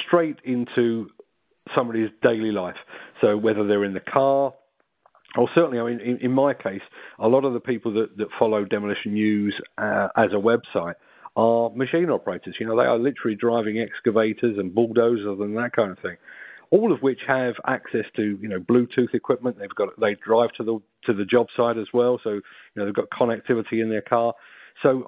straight 0.06 0.38
into 0.44 1.08
somebody's 1.76 2.10
daily 2.22 2.52
life. 2.52 2.76
So 3.22 3.38
whether 3.38 3.68
they're 3.68 3.84
in 3.84 3.94
the 3.94 4.00
car, 4.00 4.54
or 5.38 5.50
certainly. 5.54 5.80
I 5.80 5.84
mean, 5.84 6.00
in, 6.00 6.18
in, 6.18 6.32
my 6.32 6.54
case, 6.54 6.82
a 7.20 7.28
lot 7.28 7.46
of 7.46 7.54
the 7.54 7.60
people 7.60 7.94
that, 7.94 8.18
that 8.18 8.28
follow 8.40 8.66
Demolition 8.66 9.14
News 9.14 9.56
uh, 9.78 10.08
as 10.16 10.30
a 10.32 10.38
website 10.38 10.96
are 11.36 11.70
machine 11.72 12.10
operators. 12.10 12.56
You 12.60 12.68
know, 12.68 12.78
they 12.78 12.86
are 12.86 12.98
literally 12.98 13.36
driving 13.36 13.80
excavators 13.80 14.58
and 14.58 14.74
bulldozers 14.74 15.40
and 15.40 15.58
that 15.58 15.72
kind 15.76 15.92
of 15.92 16.00
thing. 16.00 16.16
All 16.76 16.92
of 16.92 17.02
which 17.02 17.20
have 17.26 17.56
access 17.66 18.06
to 18.18 18.38
you 18.42 18.50
know 18.50 18.60
Bluetooth 18.60 19.14
equipment. 19.14 19.58
They've 19.58 19.70
got 19.70 19.98
they 20.00 20.16
drive 20.16 20.52
to 20.58 20.64
the 20.64 20.80
to 21.06 21.14
the 21.14 21.24
job 21.24 21.48
site 21.56 21.78
as 21.78 21.88
well, 21.94 22.20
so 22.22 22.32
you 22.32 22.42
know 22.76 22.86
they've 22.86 22.94
got 22.94 23.10
connectivity 23.10 23.82
in 23.82 23.90
their 23.90 24.02
car. 24.02 24.34
So 24.84 25.08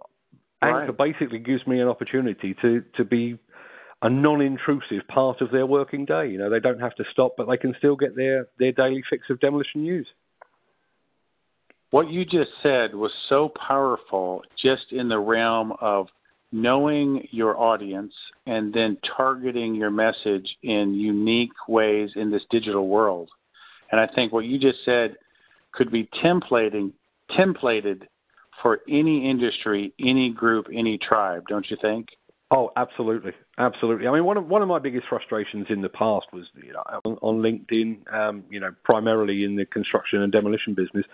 right. 0.62 0.82
Anchor 0.82 0.94
basically 0.94 1.40
gives 1.40 1.68
me 1.68 1.82
an 1.82 1.90
opportunity 1.90 2.56
to 2.62 2.84
to 2.96 3.04
be 3.04 3.38
a 4.02 4.10
non-intrusive 4.10 5.08
part 5.08 5.42
of 5.42 5.52
their 5.52 5.66
working 5.66 6.06
day. 6.06 6.30
You 6.30 6.38
know, 6.38 6.50
they 6.50 6.60
don't 6.60 6.80
have 6.80 6.96
to 6.96 7.04
stop, 7.12 7.34
but 7.36 7.48
they 7.50 7.58
can 7.58 7.76
still 7.78 7.98
get 7.98 8.16
their 8.16 8.48
their 8.60 8.72
daily 8.72 9.04
fix 9.10 9.30
of 9.30 9.40
demolition 9.42 9.82
news. 9.82 10.08
What 11.90 12.10
you 12.10 12.24
just 12.24 12.52
said 12.62 12.96
was 12.96 13.12
so 13.30 13.52
powerful, 13.68 14.42
just 14.62 14.92
in 14.92 15.10
the 15.10 15.20
realm 15.20 15.74
of 15.82 16.08
knowing 16.52 17.28
your 17.32 17.60
audience 17.60 18.14
and 18.46 18.74
then 18.74 18.98
targeting 19.18 19.76
your 19.76 19.92
message 19.92 20.58
in 20.64 20.94
unique 20.94 21.68
ways 21.68 22.12
in 22.16 22.32
this 22.32 22.44
digital 22.50 22.88
world. 22.88 23.30
And 23.92 24.00
I 24.00 24.08
think 24.08 24.32
what 24.32 24.46
you 24.46 24.58
just 24.58 24.80
said 24.86 25.16
could 25.74 25.92
be 25.92 26.10
templating 26.24 26.94
templated 27.32 28.04
for 28.62 28.80
any 28.90 29.30
industry, 29.30 29.94
any 30.00 30.32
group, 30.32 30.68
any 30.74 30.98
tribe, 30.98 31.44
don't 31.48 31.70
you 31.70 31.78
think? 31.82 32.08
Oh, 32.50 32.72
absolutely, 32.78 33.34
absolutely. 33.58 34.08
I 34.08 34.14
mean, 34.14 34.24
one 34.24 34.38
of 34.38 34.48
one 34.48 34.62
of 34.62 34.70
my 34.70 34.80
biggest 34.80 35.06
frustrations 35.10 35.68
in 35.70 35.82
the 35.82 35.90
past 35.90 36.28
was, 36.32 36.46
you 36.64 36.72
know, 36.72 36.82
on, 37.04 37.18
on 37.22 37.42
LinkedIn, 37.42 38.14
um, 38.14 38.46
you 38.50 38.62
know, 38.62 38.72
primarily 38.86 39.44
in 39.44 39.58
the 39.58 39.66
construction 39.66 40.22
and 40.22 40.32
demolition 40.32 40.74
business, 40.74 41.06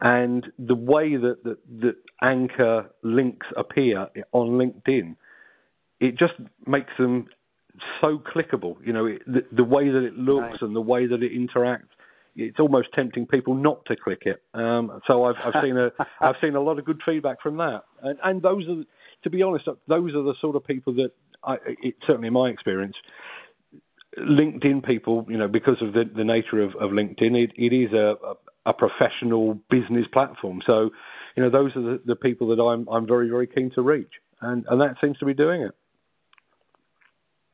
and 0.00 0.46
the 0.58 0.74
way 0.74 1.16
that 1.16 1.44
that, 1.44 1.58
that 1.80 1.96
anchor 2.22 2.90
links 3.02 3.46
appear 3.56 4.08
on 4.32 4.50
LinkedIn, 4.50 5.16
it 6.00 6.18
just 6.18 6.34
makes 6.66 6.92
them 6.98 7.26
so 8.00 8.18
clickable. 8.34 8.76
You 8.84 8.92
know, 8.92 9.06
it, 9.06 9.22
the, 9.26 9.44
the 9.52 9.64
way 9.64 9.90
that 9.90 10.04
it 10.04 10.14
looks 10.14 10.42
right. 10.42 10.62
and 10.62 10.76
the 10.76 10.80
way 10.80 11.06
that 11.06 11.22
it 11.22 11.32
interacts 11.32 11.88
it's 12.36 12.58
almost 12.58 12.88
tempting 12.94 13.26
people 13.26 13.54
not 13.54 13.84
to 13.86 13.96
click 13.96 14.22
it. 14.22 14.42
Um, 14.54 15.00
so 15.06 15.24
I've, 15.24 15.36
I've 15.44 15.62
seen 15.62 15.76
a 15.76 15.90
I've 16.20 16.34
seen 16.40 16.56
a 16.56 16.60
lot 16.60 16.78
of 16.78 16.84
good 16.84 17.00
feedback 17.06 17.40
from 17.40 17.58
that, 17.58 17.82
and, 18.02 18.18
and 18.22 18.42
those 18.42 18.64
are, 18.68 18.82
to 19.22 19.30
be 19.30 19.42
honest, 19.42 19.66
those 19.86 20.14
are 20.14 20.22
the 20.22 20.34
sort 20.40 20.56
of 20.56 20.66
people 20.66 20.94
that 20.94 21.10
I, 21.42 21.56
it, 21.82 21.94
certainly 22.06 22.28
in 22.28 22.34
my 22.34 22.48
experience, 22.48 22.96
LinkedIn 24.18 24.84
people, 24.84 25.26
you 25.28 25.38
know, 25.38 25.48
because 25.48 25.76
of 25.80 25.92
the, 25.92 26.04
the 26.14 26.24
nature 26.24 26.62
of, 26.62 26.70
of 26.80 26.90
LinkedIn, 26.90 27.36
it, 27.36 27.52
it 27.56 27.74
is 27.74 27.92
a, 27.92 28.14
a, 28.26 28.34
a 28.66 28.72
professional 28.72 29.58
business 29.70 30.06
platform. 30.12 30.60
So, 30.66 30.90
you 31.36 31.42
know, 31.42 31.50
those 31.50 31.74
are 31.76 31.82
the, 31.82 32.00
the 32.04 32.16
people 32.16 32.48
that 32.48 32.62
I'm 32.62 32.88
I'm 32.88 33.06
very 33.06 33.28
very 33.28 33.46
keen 33.46 33.70
to 33.74 33.82
reach, 33.82 34.12
and 34.40 34.64
and 34.68 34.80
that 34.80 34.96
seems 35.00 35.18
to 35.18 35.26
be 35.26 35.34
doing 35.34 35.62
it. 35.62 35.72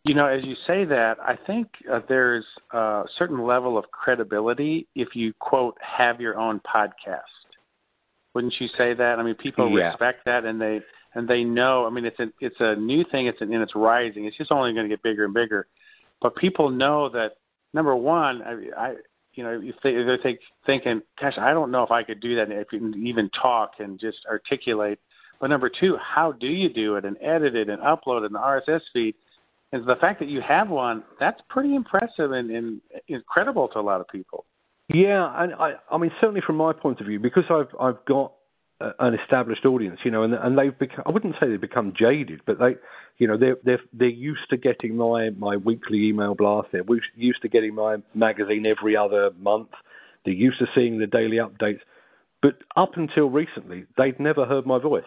You 0.05 0.15
know, 0.15 0.27
as 0.27 0.43
you 0.45 0.55
say 0.67 0.85
that, 0.87 1.19
I 1.21 1.37
think 1.47 1.69
uh, 1.93 2.01
there's 2.09 2.45
a 2.73 3.05
certain 3.19 3.45
level 3.45 3.77
of 3.77 3.85
credibility 3.91 4.87
if 4.95 5.09
you 5.15 5.35
quote 5.39 5.77
have 5.83 6.21
your 6.21 6.39
own 6.39 6.61
podcast. 6.61 7.21
Wouldn't 8.35 8.55
you 8.61 8.69
say 8.79 8.95
that? 8.95 9.19
I 9.19 9.23
mean, 9.23 9.35
people 9.35 9.77
yeah. 9.77 9.89
respect 9.89 10.25
that, 10.25 10.45
and 10.45 10.61
they 10.61 10.81
and 11.15 11.29
they 11.29 11.45
know. 11.45 11.87
I 11.87 11.91
mean, 11.91 12.07
it's 12.07 12.19
a 12.19 12.27
it's 12.41 12.57
a 12.61 12.77
new 12.77 13.05
thing. 13.11 13.27
It's 13.27 13.41
an, 13.41 13.53
and 13.53 13.63
it's 13.63 13.75
rising. 13.75 14.25
It's 14.25 14.37
just 14.37 14.53
only 14.53 14.73
going 14.73 14.89
to 14.89 14.89
get 14.89 15.03
bigger 15.03 15.25
and 15.25 15.35
bigger. 15.35 15.67
But 16.23 16.37
people 16.37 16.71
know 16.71 17.09
that 17.11 17.33
number 17.75 17.95
one, 17.97 18.43
I, 18.43 18.81
I 18.81 18.95
you 19.35 19.45
know, 19.45 19.61
if 19.63 19.77
they 19.83 19.93
they're 19.93 20.19
think, 20.23 20.41
thinking, 20.67 21.03
gosh, 21.21 21.35
I 21.39 21.53
don't 21.53 21.71
know 21.71 21.83
if 21.83 21.91
I 21.91 22.03
could 22.03 22.21
do 22.21 22.37
that. 22.37 22.51
If 22.51 22.69
you 22.73 22.79
can 22.81 23.07
even 23.07 23.31
talk 23.31 23.75
and 23.79 23.99
just 23.99 24.19
articulate. 24.29 24.99
But 25.41 25.49
number 25.49 25.71
two, 25.71 25.97
how 25.97 26.33
do 26.33 26.49
you 26.49 26.69
do 26.69 26.97
it 26.97 27.05
and 27.05 27.17
edit 27.23 27.55
it 27.55 27.69
and 27.69 27.81
upload 27.81 28.27
it 28.27 28.33
the 28.33 28.39
RSS 28.39 28.81
feed? 28.93 29.15
is 29.73 29.87
the 29.87 29.97
fact 29.97 30.19
that 30.21 30.29
you 30.29 30.41
have 30.47 30.69
one. 30.69 31.03
That's 31.19 31.41
pretty 31.49 31.75
impressive 31.75 32.33
and, 32.33 32.51
and 32.51 32.81
incredible 33.09 33.69
to 33.69 33.79
a 33.79 33.83
lot 33.83 34.01
of 34.01 34.09
people. 34.09 34.45
Yeah, 34.93 35.33
and 35.41 35.55
I, 35.55 35.75
I 35.91 35.99
mean, 35.99 36.11
certainly 36.21 36.43
from 36.45 36.57
my 36.57 36.73
point 36.73 37.01
of 37.01 37.07
view, 37.07 37.21
because 37.21 37.45
I've 37.49 37.69
I've 37.81 38.05
got 38.07 38.33
an 38.99 39.15
established 39.15 39.65
audience, 39.65 39.99
you 40.05 40.11
know, 40.11 40.23
and 40.23 40.35
and 40.35 40.59
they've 40.59 40.79
become. 40.79 41.05
I 41.07 41.11
wouldn't 41.11 41.35
say 41.41 41.49
they've 41.49 41.61
become 41.61 41.93
jaded, 41.99 42.41
but 42.47 42.59
they, 42.59 42.77
you 43.19 43.29
know, 43.29 43.37
they're 43.37 43.57
they're 43.65 43.81
they're 43.93 44.09
used 44.09 44.49
to 44.51 44.57
getting 44.57 44.97
my 44.97 45.31
my 45.31 45.57
weekly 45.57 46.09
email 46.09 46.35
blast. 46.35 46.69
They're 46.73 46.85
used 47.15 47.43
to 47.43 47.49
getting 47.49 47.75
my 47.75 47.97
magazine 48.15 48.65
every 48.67 48.97
other 48.97 49.31
month. 49.39 49.69
They're 50.25 50.35
used 50.35 50.59
to 50.59 50.67
seeing 50.75 50.99
the 50.99 51.07
daily 51.07 51.37
updates. 51.37 51.81
But 52.43 52.55
up 52.75 52.93
until 52.97 53.29
recently, 53.29 53.85
they'd 53.99 54.19
never 54.19 54.47
heard 54.47 54.65
my 54.65 54.79
voice. 54.79 55.05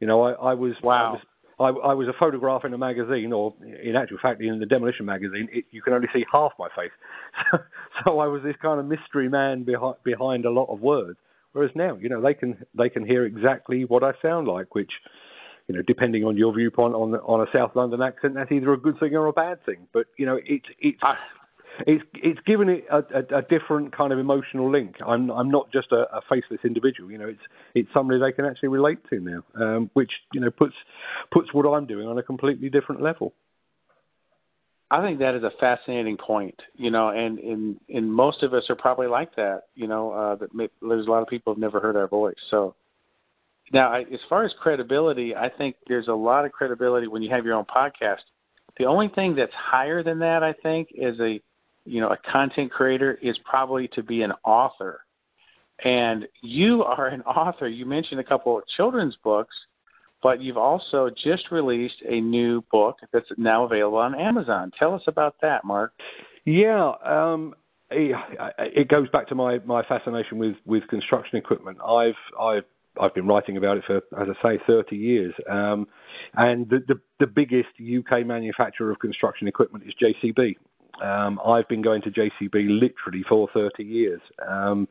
You 0.00 0.06
know, 0.06 0.22
I, 0.22 0.32
I 0.32 0.54
was 0.54 0.72
wow. 0.82 1.10
I 1.10 1.10
was 1.12 1.20
I, 1.60 1.90
I 1.90 1.92
was 1.92 2.08
a 2.08 2.18
photograph 2.18 2.64
in 2.64 2.72
a 2.72 2.78
magazine, 2.78 3.34
or 3.34 3.54
in 3.60 3.96
actual 3.96 4.16
fact, 4.20 4.40
in 4.40 4.58
the 4.60 4.66
demolition 4.66 5.04
magazine, 5.04 5.46
it, 5.52 5.66
you 5.70 5.82
can 5.82 5.92
only 5.92 6.08
see 6.14 6.24
half 6.32 6.52
my 6.58 6.68
face. 6.74 6.92
So, 7.52 7.58
so 8.04 8.18
I 8.18 8.26
was 8.26 8.42
this 8.42 8.56
kind 8.62 8.80
of 8.80 8.86
mystery 8.86 9.28
man 9.28 9.64
behind 9.64 9.96
behind 10.04 10.46
a 10.46 10.50
lot 10.50 10.72
of 10.72 10.80
words. 10.80 11.18
Whereas 11.52 11.72
now, 11.74 11.96
you 11.96 12.08
know, 12.08 12.20
they 12.20 12.34
can 12.34 12.64
they 12.76 12.88
can 12.88 13.04
hear 13.04 13.24
exactly 13.24 13.84
what 13.84 14.04
I 14.04 14.12
sound 14.22 14.46
like, 14.46 14.74
which, 14.74 14.92
you 15.66 15.74
know, 15.74 15.82
depending 15.82 16.24
on 16.24 16.36
your 16.36 16.54
viewpoint 16.54 16.94
on 16.94 17.14
on 17.14 17.40
a 17.40 17.50
South 17.52 17.72
London 17.74 18.02
accent, 18.02 18.34
that's 18.34 18.52
either 18.52 18.72
a 18.72 18.78
good 18.78 18.98
thing 19.00 19.14
or 19.14 19.26
a 19.26 19.32
bad 19.32 19.64
thing. 19.64 19.88
But 19.92 20.06
you 20.16 20.26
know, 20.26 20.38
it's 20.44 20.66
it's 20.78 21.00
it's 21.86 22.04
it's 22.14 22.40
given 22.46 22.68
it 22.68 22.84
a, 22.90 22.98
a, 22.98 23.38
a, 23.38 23.42
different 23.42 23.96
kind 23.96 24.12
of 24.12 24.18
emotional 24.18 24.70
link. 24.70 24.96
I'm 25.04 25.30
I'm 25.30 25.50
not 25.50 25.72
just 25.72 25.92
a, 25.92 26.06
a, 26.16 26.20
faceless 26.28 26.60
individual. 26.64 27.10
You 27.10 27.18
know, 27.18 27.28
it's 27.28 27.42
it's 27.74 27.88
somebody 27.92 28.20
they 28.20 28.32
can 28.32 28.44
actually 28.44 28.68
relate 28.68 28.98
to 29.10 29.20
now, 29.20 29.42
um, 29.54 29.90
which 29.94 30.12
you 30.32 30.40
know 30.40 30.50
puts 30.50 30.74
puts 31.32 31.52
what 31.52 31.66
I'm 31.66 31.86
doing 31.86 32.06
on 32.06 32.18
a 32.18 32.22
completely 32.22 32.68
different 32.68 33.02
level. 33.02 33.34
I 34.90 35.02
think 35.02 35.20
that 35.20 35.34
is 35.34 35.44
a 35.44 35.52
fascinating 35.60 36.16
point. 36.16 36.58
You 36.74 36.90
know, 36.90 37.10
and 37.10 37.38
in 37.38 37.80
in 37.88 38.10
most 38.10 38.42
of 38.42 38.54
us 38.54 38.64
are 38.68 38.76
probably 38.76 39.06
like 39.06 39.34
that. 39.36 39.64
You 39.74 39.86
know, 39.86 40.12
uh, 40.12 40.34
that 40.36 40.54
may, 40.54 40.68
there's 40.82 41.06
a 41.06 41.10
lot 41.10 41.22
of 41.22 41.28
people 41.28 41.52
have 41.52 41.60
never 41.60 41.80
heard 41.80 41.96
our 41.96 42.08
voice. 42.08 42.34
So 42.50 42.74
now, 43.72 43.92
I, 43.92 44.00
as 44.00 44.20
far 44.28 44.44
as 44.44 44.52
credibility, 44.60 45.34
I 45.34 45.48
think 45.48 45.76
there's 45.86 46.08
a 46.08 46.12
lot 46.12 46.44
of 46.44 46.52
credibility 46.52 47.06
when 47.06 47.22
you 47.22 47.30
have 47.30 47.44
your 47.44 47.54
own 47.54 47.66
podcast. 47.66 48.22
The 48.78 48.86
only 48.86 49.08
thing 49.08 49.34
that's 49.34 49.52
higher 49.54 50.02
than 50.02 50.18
that, 50.20 50.42
I 50.42 50.52
think, 50.52 50.88
is 50.94 51.18
a 51.20 51.40
you 51.84 52.00
know, 52.00 52.08
a 52.10 52.16
content 52.30 52.70
creator 52.70 53.18
is 53.22 53.36
probably 53.44 53.88
to 53.88 54.02
be 54.02 54.22
an 54.22 54.32
author. 54.44 55.00
And 55.84 56.26
you 56.42 56.84
are 56.84 57.08
an 57.08 57.22
author. 57.22 57.68
You 57.68 57.86
mentioned 57.86 58.20
a 58.20 58.24
couple 58.24 58.58
of 58.58 58.64
children's 58.76 59.16
books, 59.22 59.54
but 60.22 60.40
you've 60.42 60.56
also 60.56 61.10
just 61.22 61.50
released 61.50 62.02
a 62.08 62.20
new 62.20 62.62
book 62.70 62.96
that's 63.12 63.28
now 63.36 63.64
available 63.64 63.98
on 63.98 64.14
Amazon. 64.14 64.70
Tell 64.78 64.94
us 64.94 65.02
about 65.06 65.36
that, 65.42 65.64
Mark. 65.64 65.92
Yeah, 66.44 66.92
um, 67.04 67.54
it, 67.90 68.88
goes 68.88 69.08
back 69.10 69.28
to 69.28 69.34
my, 69.34 69.58
my 69.60 69.82
fascination 69.82 70.38
with, 70.38 70.56
with 70.64 70.86
construction 70.88 71.38
equipment. 71.38 71.78
I've 71.84 72.14
I've 72.38 72.64
I've 73.00 73.14
been 73.14 73.26
writing 73.26 73.56
about 73.56 73.78
it 73.78 73.84
for, 73.86 73.96
as 74.20 74.28
I 74.28 74.56
say, 74.56 74.62
30 74.66 74.96
years. 74.96 75.32
Um, 75.48 75.86
and 76.34 76.68
the, 76.68 76.80
the, 76.88 77.00
the 77.20 77.26
biggest 77.26 77.68
UK 77.78 78.26
manufacturer 78.26 78.90
of 78.90 78.98
construction 78.98 79.46
equipment 79.46 79.84
is 79.86 79.94
JCB. 80.02 80.56
Um, 81.02 81.40
I've 81.46 81.68
been 81.68 81.82
going 81.82 82.02
to 82.02 82.10
JCB 82.10 82.52
literally 82.80 83.24
for 83.28 83.48
30 83.54 83.84
years. 83.84 84.20
Um, 84.46 84.88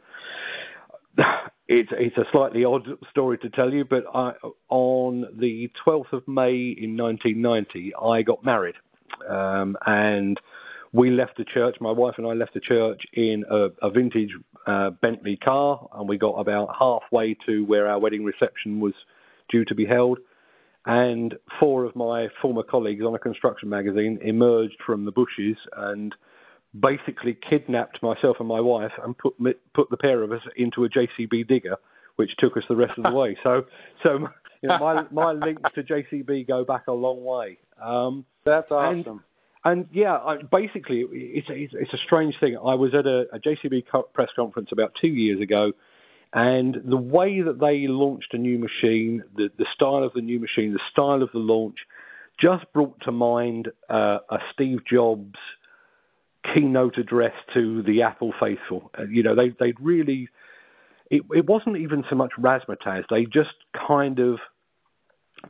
it's 1.70 1.90
it's 1.94 2.18
a 2.18 2.26
slightly 2.32 2.66
odd 2.66 2.88
story 3.12 3.38
to 3.38 3.50
tell 3.50 3.72
you, 3.72 3.86
but 3.86 4.04
I, 4.14 4.34
on 4.70 5.26
the 5.40 5.70
12th 5.86 6.12
of 6.12 6.28
May 6.28 6.76
in 6.76 6.98
1990, 6.98 7.94
I 7.96 8.24
got 8.24 8.44
married, 8.44 8.76
um, 9.30 9.78
and 9.86 10.40
we 10.92 11.12
left 11.12 11.38
the 11.38 11.46
church. 11.46 11.76
My 11.80 11.92
wife 11.92 12.16
and 12.18 12.26
I 12.26 12.34
left 12.34 12.56
the 12.56 12.60
church 12.60 13.04
in 13.14 13.46
a, 13.50 13.68
a 13.84 13.92
vintage 13.92 14.32
uh, 14.66 14.90
Bentley 14.90 15.38
car, 15.38 15.88
and 15.94 16.10
we 16.10 16.18
got 16.18 16.34
about 16.34 16.76
halfway 16.78 17.38
to 17.46 17.64
where 17.66 17.88
our 17.88 18.00
wedding 18.00 18.24
reception 18.24 18.80
was 18.80 18.94
due 19.50 19.64
to 19.66 19.76
be 19.76 19.86
held 19.86 20.18
and 20.86 21.36
four 21.60 21.84
of 21.84 21.96
my 21.96 22.28
former 22.42 22.64
colleagues 22.64 23.04
on 23.04 23.14
a 23.14 23.20
construction 23.20 23.70
magazine 23.70 24.18
emerged 24.22 24.78
from 24.86 25.06
the 25.06 25.12
bushes 25.12 25.58
and 25.76 26.16
basically 26.78 27.38
kidnapped 27.50 28.02
myself 28.04 28.38
and 28.40 28.48
my 28.48 28.60
wife 28.60 28.92
and 29.04 29.18
put 29.18 29.36
put 29.74 29.90
the 29.90 29.98
pair 29.98 30.24
of 30.24 30.32
us 30.32 30.42
into 30.56 30.84
a 30.86 30.90
JCB 30.90 31.48
digger, 31.48 31.78
which 32.16 32.32
took 32.38 32.58
us 32.58 32.64
the 32.70 32.76
rest 32.76 32.94
of 32.98 33.04
the 33.04 33.12
way. 33.12 33.38
So, 33.44 33.64
so 34.04 34.28
you 34.62 34.70
know, 34.70 34.78
my 34.80 35.04
my 35.12 35.32
links 35.32 35.70
to 35.76 35.84
JCB 35.84 36.48
go 36.48 36.64
back 36.64 36.88
a 36.88 36.94
long 36.94 37.24
way. 37.24 37.58
Um, 37.82 38.26
That's 38.46 38.70
awesome. 38.72 39.24
And, 39.66 39.80
and 39.82 39.88
yeah, 39.92 40.16
I, 40.16 40.38
basically, 40.38 41.06
it's, 41.12 41.48
it's, 41.50 41.74
it's 41.76 41.94
a 41.94 41.98
strange 42.06 42.36
thing. 42.40 42.56
I 42.56 42.76
was 42.76 42.94
at 42.94 43.06
a, 43.06 43.26
a 43.34 43.40
JCB 43.40 43.84
press 44.14 44.30
conference 44.36 44.70
about 44.72 44.94
two 45.02 45.10
years 45.10 45.42
ago 45.42 45.74
and 46.34 46.78
the 46.86 46.98
way 46.98 47.42
that 47.42 47.60
they 47.60 47.88
launched 47.88 48.34
a 48.34 48.38
new 48.38 48.60
machine, 48.60 49.24
the, 49.36 49.50
the 49.58 49.66
style 49.74 50.04
of 50.04 50.14
the 50.14 50.22
new 50.22 50.40
machine, 50.40 50.74
the 50.74 50.80
style 50.92 51.24
of 51.24 51.30
the 51.34 51.40
launch, 51.40 51.78
just 52.40 52.72
brought 52.72 53.00
to 53.02 53.12
mind 53.12 53.70
uh, 53.90 54.20
a 54.30 54.38
Steve 54.54 54.80
Jobs 54.90 55.36
keynote 56.54 56.98
address 56.98 57.34
to 57.54 57.84
the 57.84 58.02
Apple 58.02 58.34
faithful. 58.40 58.92
Uh, 58.98 59.04
you 59.04 59.24
know, 59.24 59.36
they 59.36 59.50
they 59.60 59.74
really 59.80 60.30
it, 61.10 61.24
it 61.32 61.46
wasn't 61.48 61.78
even 61.78 62.04
so 62.10 62.16
much 62.16 62.32
razzmatazz. 62.40 63.04
They 63.10 63.26
just 63.26 63.54
kind 63.88 64.20
of 64.20 64.40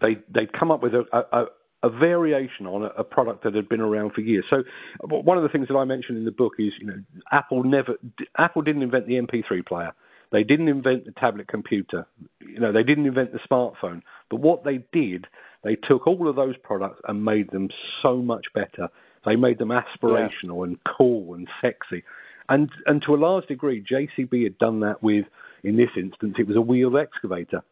they 0.01 0.17
they'd 0.33 0.53
come 0.53 0.71
up 0.71 0.81
with 0.81 0.93
a, 0.93 1.03
a, 1.11 1.45
a 1.83 1.89
variation 1.89 2.65
on 2.65 2.83
a, 2.83 2.87
a, 2.97 3.03
product 3.03 3.43
that 3.43 3.55
had 3.55 3.67
been 3.69 3.81
around 3.81 4.13
for 4.13 4.21
years. 4.21 4.45
So 4.49 4.63
one 5.01 5.37
of 5.37 5.43
the 5.43 5.49
things 5.49 5.67
that 5.67 5.75
I 5.75 5.85
mentioned 5.85 6.17
in 6.17 6.25
the 6.25 6.31
book 6.31 6.53
is, 6.59 6.73
you 6.79 6.87
know, 6.87 7.01
Apple 7.31 7.63
never 7.63 7.95
Apple 8.37 8.61
didn't 8.61 8.83
invent 8.83 9.07
the 9.07 9.13
MP3 9.13 9.65
player. 9.65 9.93
They 10.31 10.43
didn't 10.43 10.67
invent 10.67 11.05
the 11.05 11.11
tablet 11.11 11.47
computer. 11.47 12.05
You 12.39 12.59
know, 12.59 12.71
they 12.71 12.83
didn't 12.83 13.07
invent 13.07 13.31
the 13.31 13.39
smartphone. 13.39 14.01
But 14.29 14.41
what 14.41 14.63
they 14.63 14.83
did, 14.91 15.25
they 15.63 15.75
took 15.75 16.05
all 16.05 16.27
of 16.27 16.35
those 16.35 16.55
products 16.57 17.01
and 17.07 17.25
made 17.25 17.49
them 17.49 17.69
so 18.03 18.17
much 18.17 18.45
better. 18.53 18.89
They 19.25 19.35
made 19.35 19.57
them 19.57 19.69
aspirational 19.69 20.59
yeah. 20.59 20.63
and 20.63 20.77
cool 20.97 21.33
and 21.33 21.47
sexy. 21.61 22.03
And 22.47 22.69
and 22.85 23.01
to 23.05 23.13
a 23.13 23.17
large 23.17 23.45
degree, 23.47 23.83
JCB 23.83 24.43
had 24.43 24.57
done 24.57 24.79
that 24.81 25.03
with, 25.03 25.25
in 25.63 25.77
this 25.77 25.89
instance, 25.95 26.35
it 26.39 26.47
was 26.47 26.57
a 26.57 26.61
wheeled 26.61 26.95
excavator 26.95 27.63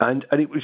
and 0.00 0.24
and 0.30 0.40
it 0.40 0.50
was 0.50 0.62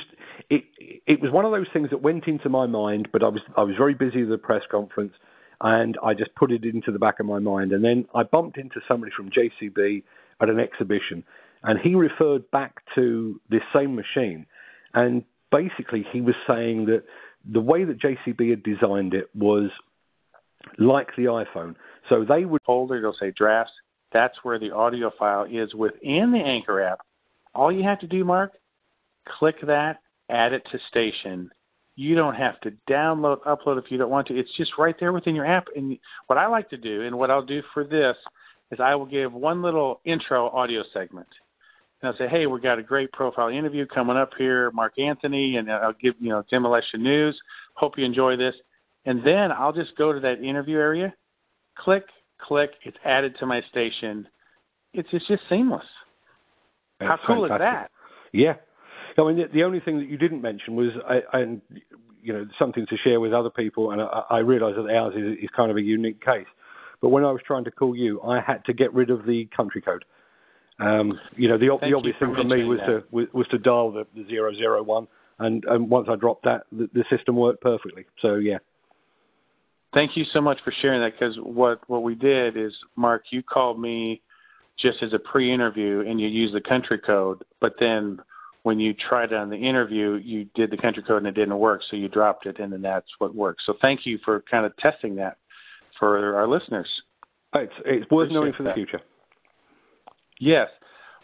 it 0.48 0.64
it 1.06 1.20
was 1.20 1.30
one 1.32 1.44
of 1.44 1.52
those 1.52 1.66
things 1.72 1.90
that 1.90 2.02
went 2.02 2.26
into 2.26 2.48
my 2.48 2.66
mind, 2.66 3.08
but 3.12 3.22
I 3.22 3.28
was 3.28 3.40
I 3.56 3.62
was 3.62 3.74
very 3.76 3.94
busy 3.94 4.22
at 4.22 4.28
the 4.28 4.38
press 4.38 4.62
conference, 4.70 5.12
and 5.60 5.96
I 6.02 6.14
just 6.14 6.34
put 6.34 6.50
it 6.50 6.64
into 6.64 6.92
the 6.92 6.98
back 6.98 7.20
of 7.20 7.26
my 7.26 7.38
mind, 7.38 7.72
and 7.72 7.84
then 7.84 8.06
I 8.14 8.22
bumped 8.22 8.58
into 8.58 8.80
somebody 8.88 9.12
from 9.16 9.30
JCB 9.30 10.02
at 10.40 10.48
an 10.48 10.58
exhibition, 10.58 11.24
and 11.62 11.78
he 11.80 11.94
referred 11.94 12.50
back 12.50 12.82
to 12.94 13.40
this 13.50 13.62
same 13.74 13.94
machine, 13.94 14.46
and 14.94 15.24
basically 15.52 16.04
he 16.12 16.20
was 16.20 16.34
saying 16.46 16.86
that 16.86 17.04
the 17.50 17.60
way 17.60 17.84
that 17.84 17.98
JCB 17.98 18.50
had 18.50 18.62
designed 18.62 19.14
it 19.14 19.30
was 19.34 19.70
like 20.78 21.08
the 21.16 21.24
iPhone, 21.24 21.74
so 22.08 22.24
they 22.24 22.44
would 22.44 22.62
folder, 22.66 22.98
it'll 22.98 23.14
say 23.18 23.32
drafts. 23.36 23.72
That's 24.12 24.36
where 24.42 24.58
the 24.58 24.72
audio 24.72 25.10
file 25.18 25.44
is 25.44 25.74
within 25.74 26.32
the 26.32 26.38
Anchor 26.38 26.82
app. 26.82 27.00
All 27.54 27.70
you 27.70 27.82
have 27.84 28.00
to 28.00 28.06
do, 28.06 28.24
Mark, 28.24 28.52
click 29.38 29.56
that, 29.66 30.00
add 30.28 30.52
it 30.52 30.66
to 30.72 30.78
station. 30.88 31.50
You 31.96 32.14
don't 32.14 32.34
have 32.34 32.60
to 32.60 32.72
download, 32.88 33.40
upload 33.42 33.78
if 33.78 33.90
you 33.90 33.98
don't 33.98 34.10
want 34.10 34.26
to. 34.28 34.38
It's 34.38 34.56
just 34.56 34.72
right 34.78 34.96
there 34.98 35.12
within 35.12 35.34
your 35.34 35.46
app. 35.46 35.66
And 35.76 35.98
what 36.26 36.38
I 36.38 36.46
like 36.46 36.70
to 36.70 36.76
do, 36.76 37.02
and 37.02 37.16
what 37.16 37.30
I'll 37.30 37.44
do 37.44 37.62
for 37.74 37.84
this, 37.84 38.16
is 38.70 38.80
I 38.80 38.94
will 38.94 39.06
give 39.06 39.32
one 39.32 39.62
little 39.62 40.00
intro 40.04 40.48
audio 40.50 40.82
segment. 40.92 41.26
And 42.00 42.10
I'll 42.10 42.16
say, 42.16 42.28
hey, 42.28 42.46
we've 42.46 42.62
got 42.62 42.78
a 42.78 42.82
great 42.82 43.12
profile 43.12 43.48
interview 43.48 43.86
coming 43.86 44.16
up 44.16 44.30
here, 44.38 44.70
Mark 44.70 44.98
Anthony, 44.98 45.56
and 45.56 45.70
I'll 45.70 45.92
give, 45.92 46.14
you 46.18 46.30
know, 46.30 46.42
Demolition 46.50 47.02
News. 47.02 47.38
Hope 47.74 47.98
you 47.98 48.04
enjoy 48.04 48.36
this. 48.36 48.54
And 49.06 49.24
then 49.24 49.50
I'll 49.52 49.72
just 49.72 49.96
go 49.96 50.12
to 50.12 50.20
that 50.20 50.42
interview 50.42 50.76
area, 50.76 51.14
click, 51.78 52.04
click, 52.40 52.70
it's 52.84 52.96
added 53.04 53.36
to 53.40 53.46
my 53.46 53.62
station. 53.70 54.28
It's, 54.92 55.08
it's 55.12 55.26
just 55.26 55.42
seamless. 55.48 55.84
That's 56.98 57.10
How 57.10 57.26
cool 57.26 57.48
fantastic. 57.48 57.54
is 57.54 57.60
that? 57.60 57.90
Yeah, 58.32 58.54
I 59.18 59.26
mean, 59.26 59.36
the, 59.36 59.48
the 59.52 59.64
only 59.64 59.80
thing 59.80 59.98
that 59.98 60.08
you 60.08 60.16
didn't 60.16 60.42
mention 60.42 60.76
was, 60.76 60.90
I, 61.08 61.20
and 61.38 61.60
you 62.22 62.32
know, 62.32 62.46
something 62.58 62.86
to 62.86 62.96
share 62.98 63.20
with 63.20 63.32
other 63.32 63.50
people, 63.50 63.92
and 63.92 64.00
I, 64.00 64.22
I 64.30 64.38
realise 64.38 64.76
that 64.76 64.94
ours 64.94 65.14
is, 65.16 65.44
is 65.44 65.48
kind 65.56 65.70
of 65.70 65.76
a 65.76 65.82
unique 65.82 66.24
case. 66.24 66.46
But 67.00 67.08
when 67.08 67.24
I 67.24 67.30
was 67.32 67.40
trying 67.46 67.64
to 67.64 67.70
call 67.70 67.96
you, 67.96 68.20
I 68.22 68.40
had 68.40 68.64
to 68.66 68.74
get 68.74 68.92
rid 68.92 69.10
of 69.10 69.24
the 69.24 69.48
country 69.56 69.80
code. 69.80 70.04
Um, 70.78 71.18
you 71.36 71.48
know, 71.48 71.58
the, 71.58 71.66
the 71.82 71.94
obvious 71.94 72.16
thing 72.18 72.34
for 72.34 72.44
me 72.44 72.64
was 72.64 72.78
that. 72.80 72.86
to 72.86 73.04
was, 73.10 73.26
was, 73.32 73.46
to 73.48 73.58
dial 73.58 73.90
the, 73.90 74.06
the 74.14 74.26
zero 74.26 74.54
zero 74.54 74.82
one, 74.82 75.08
and, 75.38 75.64
and 75.66 75.90
once 75.90 76.08
I 76.10 76.16
dropped 76.16 76.44
that, 76.44 76.64
the, 76.72 76.88
the 76.92 77.04
system 77.14 77.36
worked 77.36 77.62
perfectly. 77.62 78.04
So 78.20 78.36
yeah. 78.36 78.58
Thank 79.92 80.16
you 80.16 80.24
so 80.32 80.40
much 80.40 80.58
for 80.64 80.72
sharing 80.80 81.00
that 81.00 81.18
because 81.18 81.36
what 81.42 81.80
what 81.88 82.02
we 82.02 82.14
did 82.14 82.56
is, 82.56 82.72
Mark, 82.96 83.24
you 83.30 83.42
called 83.42 83.80
me 83.80 84.22
just 84.78 85.02
as 85.02 85.12
a 85.12 85.18
pre-interview, 85.18 86.04
and 86.08 86.20
you 86.20 86.28
used 86.28 86.54
the 86.54 86.60
country 86.60 86.98
code, 86.98 87.42
but 87.60 87.74
then 87.78 88.18
when 88.62 88.78
you 88.78 88.94
tried 88.94 89.32
it 89.32 89.34
on 89.34 89.50
the 89.50 89.56
interview, 89.56 90.20
you 90.22 90.46
did 90.54 90.70
the 90.70 90.76
country 90.76 91.02
code 91.02 91.18
and 91.18 91.26
it 91.26 91.34
didn't 91.34 91.58
work, 91.58 91.82
so 91.90 91.96
you 91.96 92.08
dropped 92.08 92.46
it, 92.46 92.58
and 92.58 92.72
then 92.72 92.82
that's 92.82 93.06
what 93.18 93.34
worked. 93.34 93.62
So 93.66 93.74
thank 93.80 94.04
you 94.04 94.18
for 94.24 94.42
kind 94.50 94.66
of 94.66 94.76
testing 94.76 95.16
that 95.16 95.38
for 95.98 96.36
our 96.36 96.46
listeners. 96.46 96.88
It's, 97.54 97.72
it's 97.84 98.10
worth 98.10 98.30
knowing 98.30 98.52
for 98.56 98.62
the 98.62 98.72
future. 98.74 99.00
Yes. 100.38 100.68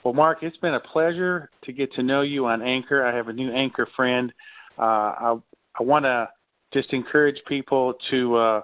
Well, 0.05 0.15
Mark, 0.15 0.39
it's 0.43 0.57
been 0.59 0.75
a 0.75 0.81
pleasure 0.81 1.51
to 1.65 1.73
get 1.73 1.93
to 1.95 2.03
know 2.03 2.23
you 2.23 2.47
on 2.47 2.63
Anchor. 2.63 3.05
I 3.05 3.15
have 3.15 3.29
a 3.29 3.33
new 3.33 3.53
Anchor 3.53 3.89
friend. 3.97 4.33
Uh, 4.79 4.83
I, 4.83 5.37
I 5.79 5.83
want 5.83 6.05
to 6.05 6.29
just 6.73 6.93
encourage 6.93 7.41
people 7.47 7.95
to 8.11 8.37
uh, 8.37 8.61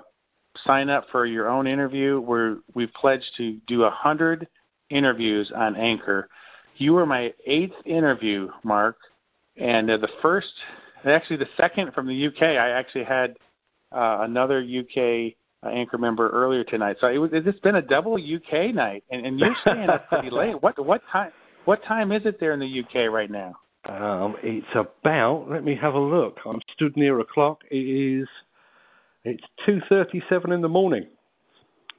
sign 0.66 0.90
up 0.90 1.06
for 1.10 1.26
your 1.26 1.48
own 1.48 1.66
interview. 1.66 2.20
We're, 2.20 2.56
we've 2.74 2.92
pledged 2.94 3.30
to 3.38 3.58
do 3.66 3.84
a 3.84 3.90
hundred 3.90 4.46
interviews 4.90 5.50
on 5.54 5.76
Anchor 5.76 6.28
you 6.76 6.92
were 6.92 7.06
my 7.06 7.32
eighth 7.46 7.74
interview, 7.84 8.48
Mark, 8.64 8.96
and 9.56 9.90
uh, 9.90 9.98
the 9.98 10.08
first, 10.20 10.48
actually 11.04 11.36
the 11.36 11.48
second 11.56 11.92
from 11.94 12.06
the 12.06 12.26
UK. 12.26 12.42
I 12.42 12.70
actually 12.70 13.04
had 13.04 13.36
uh, 13.92 14.18
another 14.22 14.60
UK 14.60 15.34
uh, 15.64 15.68
anchor 15.68 15.98
member 15.98 16.28
earlier 16.30 16.64
tonight. 16.64 16.96
So 17.00 17.06
it 17.06 17.18
was, 17.18 17.30
it's 17.32 17.60
been 17.60 17.76
a 17.76 17.82
double 17.82 18.14
UK 18.14 18.74
night, 18.74 19.04
and, 19.10 19.24
and 19.24 19.38
you're 19.38 19.56
staying 19.62 19.88
up 19.90 20.08
pretty 20.08 20.30
late. 20.30 20.54
What 20.60 20.84
what 20.84 21.02
time? 21.10 21.30
What 21.64 21.84
time 21.84 22.10
is 22.10 22.22
it 22.24 22.40
there 22.40 22.52
in 22.52 22.60
the 22.60 22.80
UK 22.80 23.10
right 23.12 23.30
now? 23.30 23.54
Um, 23.88 24.36
it's 24.42 24.66
about. 24.74 25.46
Let 25.50 25.64
me 25.64 25.76
have 25.80 25.94
a 25.94 25.98
look. 25.98 26.36
I'm 26.46 26.60
stood 26.74 26.96
near 26.96 27.18
a 27.20 27.24
clock. 27.24 27.58
It 27.70 27.76
is. 27.76 28.28
It's 29.24 29.42
two 29.66 29.80
thirty-seven 29.88 30.52
in 30.52 30.60
the 30.60 30.68
morning. 30.68 31.06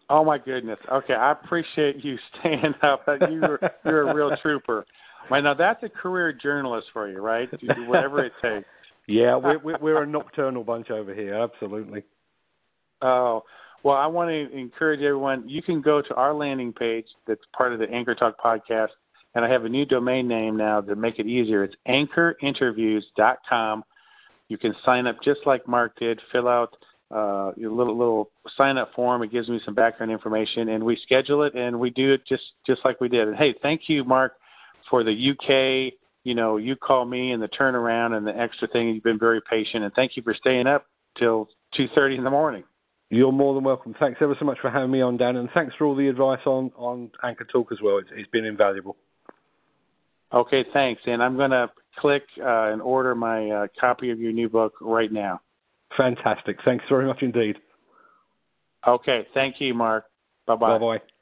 Oh 0.10 0.24
my 0.24 0.38
goodness. 0.38 0.80
Okay, 0.91 1.13
I 1.13 1.32
appreciate 1.32 2.04
you 2.04 2.17
staying 2.39 2.74
up. 2.82 3.06
You're 3.08 3.60
you're 3.86 4.10
a 4.10 4.13
real 4.13 4.32
trooper. 4.41 4.86
Well, 5.30 5.41
now 5.41 5.54
that's 5.54 5.84
a 5.84 5.89
career 5.89 6.34
journalist 6.34 6.88
for 6.93 7.10
you, 7.10 7.19
right? 7.19 7.50
You 7.60 7.74
do 7.74 7.86
whatever 7.88 8.26
it 8.26 8.34
takes. 8.41 8.67
Yeah, 9.06 9.36
we're 9.36 9.60
we're 9.82 10.04
a 10.04 10.08
nocturnal 10.08 10.63
bunch 10.63 10.89
over 10.89 11.13
here. 11.13 11.34
Absolutely. 11.34 12.04
Oh 13.02 13.43
well, 13.84 13.98
I 13.98 14.08
want 14.08 14.30
to 14.30 14.58
encourage 14.58 15.02
everyone. 15.02 15.48
You 15.48 15.62
can 15.62 15.82
go 15.82 16.02
to 16.02 16.15
our 16.15 16.34
landing 16.34 16.72
page 16.72 17.06
that's 17.28 17.41
part 17.56 17.74
of 17.74 17.80
the 17.80 17.89
Anchor 17.91 18.15
Talk 18.15 18.38
podcast, 18.39 18.91
and 19.36 19.43
I 19.43 19.50
have 19.50 19.65
a 19.65 19.69
new 19.69 19.86
domain 19.86 20.28
name 20.28 20.58
now 20.58 20.82
to 20.82 20.96
make 20.96 21.19
it 21.19 21.28
easier. 21.28 21.63
It's 21.63 21.76
anchorinterviews.com. 21.88 23.84
You 24.50 24.58
can 24.58 24.76
sign 24.86 25.08
up 25.08 25.17
just 25.24 25.41
like 25.46 25.67
Mark 25.67 25.98
did. 25.98 26.19
Fill 26.32 26.48
out 26.48 26.76
uh, 27.13 27.52
a 27.52 27.69
little 27.69 27.98
little 27.98 28.32
sign 28.58 28.78
up 28.78 28.93
form. 28.96 29.24
It 29.24 29.32
gives 29.32 29.50
me 29.50 29.60
some 29.65 29.74
background 29.74 30.12
information, 30.12 30.69
and 30.69 30.84
we 30.84 30.98
schedule 31.04 31.43
it, 31.43 31.54
and 31.56 31.80
we 31.80 31.89
do 31.89 32.13
it 32.13 32.22
just 32.28 32.43
just 32.65 32.82
like 32.84 33.00
we 33.02 33.10
did. 33.10 33.28
And 33.28 33.38
hey, 33.38 33.56
thank 33.62 33.82
you, 33.88 34.04
Mark, 34.04 34.34
for 34.89 35.04
the 35.04 35.12
UK. 35.12 35.93
You 36.24 36.36
know, 36.36 36.58
you 36.58 36.76
call 36.76 37.06
me 37.06 37.32
and 37.32 37.41
the 37.41 37.50
turnaround 37.50 38.15
and 38.15 38.26
the 38.26 38.38
extra 38.38 38.67
thing. 38.67 38.89
You've 38.89 39.04
been 39.04 39.19
very 39.19 39.41
patient, 39.41 39.84
and 39.84 39.93
thank 39.93 40.15
you 40.15 40.24
for 40.24 40.34
staying 40.34 40.67
up 40.67 40.86
till 41.17 41.50
two 41.76 41.88
thirty 41.96 42.15
in 42.15 42.24
the 42.24 42.30
morning. 42.30 42.63
You're 43.10 43.32
more 43.32 43.54
than 43.54 43.63
welcome. 43.63 43.96
Thanks 44.00 44.19
ever 44.22 44.36
so 44.39 44.46
much 44.46 44.58
for 44.60 44.72
having 44.72 44.89
me 44.89 45.02
on, 45.02 45.17
Dan, 45.17 45.36
and 45.36 45.50
thanks 45.54 45.76
for 45.78 45.86
all 45.86 45.96
the 45.96 46.08
advice 46.08 46.41
on 46.46 46.72
on 46.76 47.12
Anchor 47.24 47.46
Talk 47.46 47.72
as 47.72 47.80
well. 47.82 47.98
It's, 47.98 48.10
it's 48.13 48.30
been 48.32 48.46
invaluable. 48.46 48.98
Okay, 50.34 50.65
thanks. 50.74 51.02
And 51.06 51.22
I'm 51.22 51.38
going 51.38 51.52
to 51.52 51.69
click 51.98 52.24
uh, 52.39 52.72
and 52.72 52.82
order 52.82 53.13
my 53.15 53.50
uh, 53.50 53.67
copy 53.80 54.10
of 54.10 54.19
your 54.19 54.32
new 54.32 54.50
book 54.50 54.74
right 54.82 55.12
now. 55.12 55.41
Fantastic. 55.96 56.58
Thanks 56.65 56.86
very 56.89 57.06
much 57.06 57.22
indeed. 57.22 57.58
Okay. 58.88 59.28
Thank 59.34 59.62
you, 59.62 59.74
Mark. 59.74 60.06
Bye 60.48 60.56
bye. 60.56 60.78
Bye 60.78 60.98
bye. 60.98 61.12